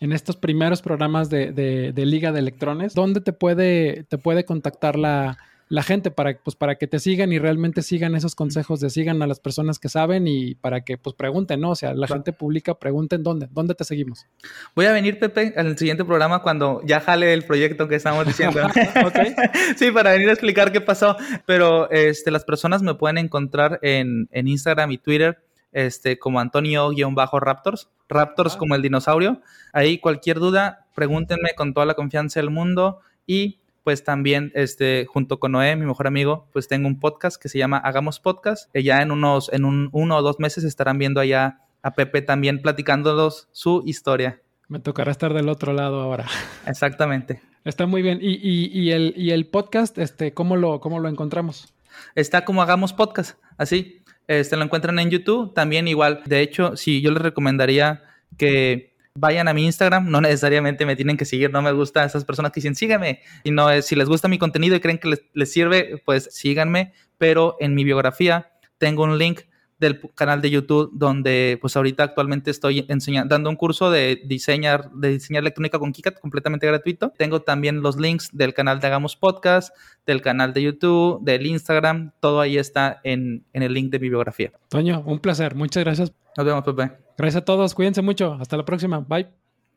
en 0.00 0.12
estos 0.12 0.36
primeros 0.36 0.80
programas 0.80 1.28
de, 1.28 1.52
de, 1.52 1.92
de 1.92 2.06
Liga 2.06 2.32
de 2.32 2.40
Electrones. 2.40 2.94
¿Dónde 2.94 3.20
te 3.20 3.34
puede, 3.34 4.04
te 4.04 4.16
puede 4.16 4.46
contactar 4.46 4.96
la, 4.96 5.36
la 5.70 5.84
gente 5.84 6.10
para, 6.10 6.36
pues, 6.36 6.56
para 6.56 6.74
que 6.74 6.88
te 6.88 6.98
sigan 6.98 7.32
y 7.32 7.38
realmente 7.38 7.82
sigan 7.82 8.16
esos 8.16 8.34
consejos 8.34 8.80
de 8.80 8.90
sigan 8.90 9.22
a 9.22 9.28
las 9.28 9.38
personas 9.38 9.78
que 9.78 9.88
saben 9.88 10.26
y 10.26 10.56
para 10.56 10.80
que 10.80 10.98
pues 10.98 11.14
pregunten, 11.14 11.60
¿no? 11.60 11.70
O 11.70 11.76
sea, 11.76 11.90
la 11.90 12.08
claro. 12.08 12.14
gente 12.14 12.32
pública 12.32 12.74
pregunten 12.74 13.22
dónde, 13.22 13.46
dónde 13.52 13.76
te 13.76 13.84
seguimos. 13.84 14.26
Voy 14.74 14.86
a 14.86 14.92
venir, 14.92 15.20
Pepe, 15.20 15.54
al 15.56 15.78
siguiente 15.78 16.04
programa 16.04 16.42
cuando 16.42 16.82
ya 16.84 17.00
jale 17.00 17.32
el 17.32 17.44
proyecto 17.44 17.86
que 17.86 17.94
estamos 17.94 18.26
diciendo. 18.26 18.60
okay. 19.06 19.34
Sí, 19.76 19.92
para 19.92 20.10
venir 20.10 20.28
a 20.28 20.32
explicar 20.32 20.72
qué 20.72 20.80
pasó. 20.80 21.16
Pero 21.46 21.88
este, 21.92 22.32
las 22.32 22.44
personas 22.44 22.82
me 22.82 22.94
pueden 22.96 23.18
encontrar 23.18 23.78
en, 23.82 24.28
en 24.32 24.48
Instagram 24.48 24.90
y 24.90 24.98
Twitter 24.98 25.38
este, 25.70 26.18
como 26.18 26.40
Antonio-Raptors, 26.40 27.90
Raptors 28.08 28.54
ah. 28.56 28.58
como 28.58 28.74
el 28.74 28.82
dinosaurio. 28.82 29.40
Ahí 29.72 29.98
cualquier 29.98 30.40
duda, 30.40 30.88
pregúntenme 30.96 31.50
con 31.56 31.74
toda 31.74 31.86
la 31.86 31.94
confianza 31.94 32.40
del 32.40 32.50
mundo 32.50 33.02
y 33.24 33.59
pues 33.82 34.04
también, 34.04 34.52
este, 34.54 35.06
junto 35.08 35.40
con 35.40 35.52
Noé, 35.52 35.76
mi 35.76 35.86
mejor 35.86 36.06
amigo, 36.06 36.48
pues 36.52 36.68
tengo 36.68 36.86
un 36.86 37.00
podcast 37.00 37.40
que 37.40 37.48
se 37.48 37.58
llama 37.58 37.78
Hagamos 37.78 38.20
Podcast. 38.20 38.74
Y 38.74 38.82
ya 38.82 39.02
en 39.02 39.10
unos, 39.10 39.52
en 39.52 39.64
un, 39.64 39.88
uno 39.92 40.16
o 40.16 40.22
dos 40.22 40.38
meses 40.38 40.64
estarán 40.64 40.98
viendo 40.98 41.20
allá 41.20 41.60
a 41.82 41.94
Pepe 41.94 42.22
también 42.22 42.60
platicándolos 42.60 43.48
su 43.52 43.82
historia. 43.86 44.40
Me 44.68 44.78
tocará 44.78 45.10
estar 45.10 45.34
del 45.34 45.48
otro 45.48 45.72
lado 45.72 46.00
ahora. 46.00 46.26
Exactamente. 46.66 47.40
Está 47.64 47.86
muy 47.86 48.02
bien. 48.02 48.18
¿Y, 48.22 48.34
y, 48.34 48.70
y, 48.72 48.92
el, 48.92 49.14
y 49.16 49.32
el 49.32 49.46
podcast, 49.46 49.98
este, 49.98 50.32
¿cómo 50.32 50.56
lo, 50.56 50.80
cómo 50.80 51.00
lo 51.00 51.08
encontramos? 51.08 51.74
Está 52.14 52.44
como 52.44 52.62
Hagamos 52.62 52.92
Podcast, 52.92 53.38
así. 53.58 54.02
Este, 54.28 54.56
lo 54.56 54.62
encuentran 54.62 54.98
en 54.98 55.10
YouTube, 55.10 55.52
también 55.54 55.88
igual. 55.88 56.22
De 56.24 56.40
hecho, 56.40 56.76
sí, 56.76 57.00
yo 57.00 57.10
les 57.10 57.22
recomendaría 57.22 58.04
que 58.36 58.89
vayan 59.20 59.48
a 59.48 59.54
mi 59.54 59.64
Instagram, 59.66 60.10
no 60.10 60.20
necesariamente 60.20 60.86
me 60.86 60.96
tienen 60.96 61.16
que 61.16 61.24
seguir, 61.24 61.52
no 61.52 61.62
me 61.62 61.72
gusta 61.72 62.04
esas 62.04 62.24
personas 62.24 62.52
que 62.52 62.60
dicen 62.60 62.74
síganme, 62.74 63.20
y 63.44 63.50
no 63.50 63.70
es, 63.70 63.86
si 63.86 63.94
les 63.94 64.08
gusta 64.08 64.28
mi 64.28 64.38
contenido 64.38 64.74
y 64.74 64.80
creen 64.80 64.98
que 64.98 65.08
les, 65.08 65.22
les 65.34 65.52
sirve, 65.52 66.02
pues 66.04 66.28
síganme, 66.32 66.92
pero 67.18 67.56
en 67.60 67.74
mi 67.74 67.84
biografía 67.84 68.52
tengo 68.78 69.04
un 69.04 69.18
link 69.18 69.42
del 69.80 69.98
canal 70.14 70.42
de 70.42 70.50
YouTube 70.50 70.90
donde 70.92 71.58
pues 71.60 71.74
ahorita 71.74 72.04
actualmente 72.04 72.50
estoy 72.50 72.84
enseñando 72.88 73.34
dando 73.34 73.48
un 73.48 73.56
curso 73.56 73.90
de 73.90 74.20
diseñar 74.26 74.90
de 74.92 75.08
diseñar 75.08 75.42
electrónica 75.42 75.78
con 75.78 75.92
KiCad 75.92 76.14
completamente 76.14 76.66
gratuito. 76.66 77.12
Tengo 77.16 77.40
también 77.40 77.80
los 77.80 77.98
links 77.98 78.28
del 78.32 78.52
canal 78.52 78.78
de 78.78 78.86
Hagamos 78.86 79.16
Podcast, 79.16 79.74
del 80.06 80.20
canal 80.20 80.52
de 80.52 80.62
YouTube, 80.62 81.24
del 81.24 81.46
Instagram, 81.46 82.12
todo 82.20 82.40
ahí 82.40 82.58
está 82.58 83.00
en, 83.04 83.46
en 83.54 83.62
el 83.62 83.72
link 83.72 83.90
de 83.90 83.98
mi 83.98 84.10
biografía. 84.10 84.52
Toño, 84.68 85.02
un 85.06 85.18
placer, 85.18 85.54
muchas 85.54 85.82
gracias. 85.82 86.12
Nos 86.36 86.46
vemos, 86.46 86.64
Pepe. 86.64 86.92
Gracias 87.16 87.42
a 87.42 87.44
todos, 87.44 87.74
cuídense 87.74 88.02
mucho, 88.02 88.34
hasta 88.40 88.56
la 88.56 88.64
próxima, 88.64 89.00
bye. 89.00 89.28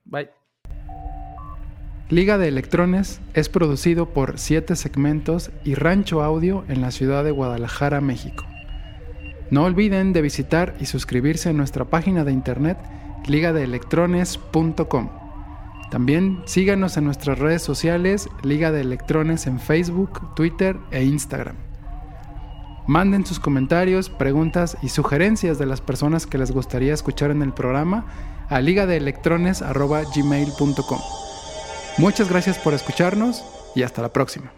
Bye. 0.05 0.29
Liga 2.09 2.37
de 2.37 2.47
Electrones 2.47 3.21
es 3.33 3.49
producido 3.49 4.09
por 4.09 4.37
Siete 4.37 4.75
Segmentos 4.75 5.51
y 5.63 5.75
Rancho 5.75 6.21
Audio 6.21 6.63
en 6.67 6.81
la 6.81 6.91
ciudad 6.91 7.23
de 7.23 7.31
Guadalajara, 7.31 8.01
México. 8.01 8.45
No 9.49 9.63
olviden 9.63 10.13
de 10.13 10.21
visitar 10.21 10.75
y 10.79 10.85
suscribirse 10.85 11.49
a 11.49 11.53
nuestra 11.53 11.85
página 11.85 12.23
de 12.23 12.31
internet 12.31 12.77
ligadeelectrones.com. 13.25 15.09
También 15.91 16.41
síganos 16.45 16.97
en 16.97 17.05
nuestras 17.05 17.39
redes 17.39 17.61
sociales 17.61 18.27
Liga 18.43 18.71
de 18.71 18.81
Electrones 18.81 19.47
en 19.47 19.59
Facebook, 19.59 20.35
Twitter 20.35 20.77
e 20.91 21.03
Instagram. 21.03 21.55
Manden 22.87 23.25
sus 23.25 23.39
comentarios, 23.39 24.09
preguntas 24.09 24.77
y 24.81 24.89
sugerencias 24.89 25.57
de 25.57 25.65
las 25.65 25.79
personas 25.81 26.27
que 26.27 26.37
les 26.37 26.51
gustaría 26.51 26.93
escuchar 26.93 27.31
en 27.31 27.41
el 27.41 27.53
programa 27.53 28.05
a 28.49 28.59
ligadeelectrones.gmail.com. 28.59 30.99
Muchas 31.97 32.29
gracias 32.29 32.59
por 32.59 32.73
escucharnos 32.73 33.45
y 33.75 33.83
hasta 33.83 34.01
la 34.01 34.11
próxima. 34.11 34.51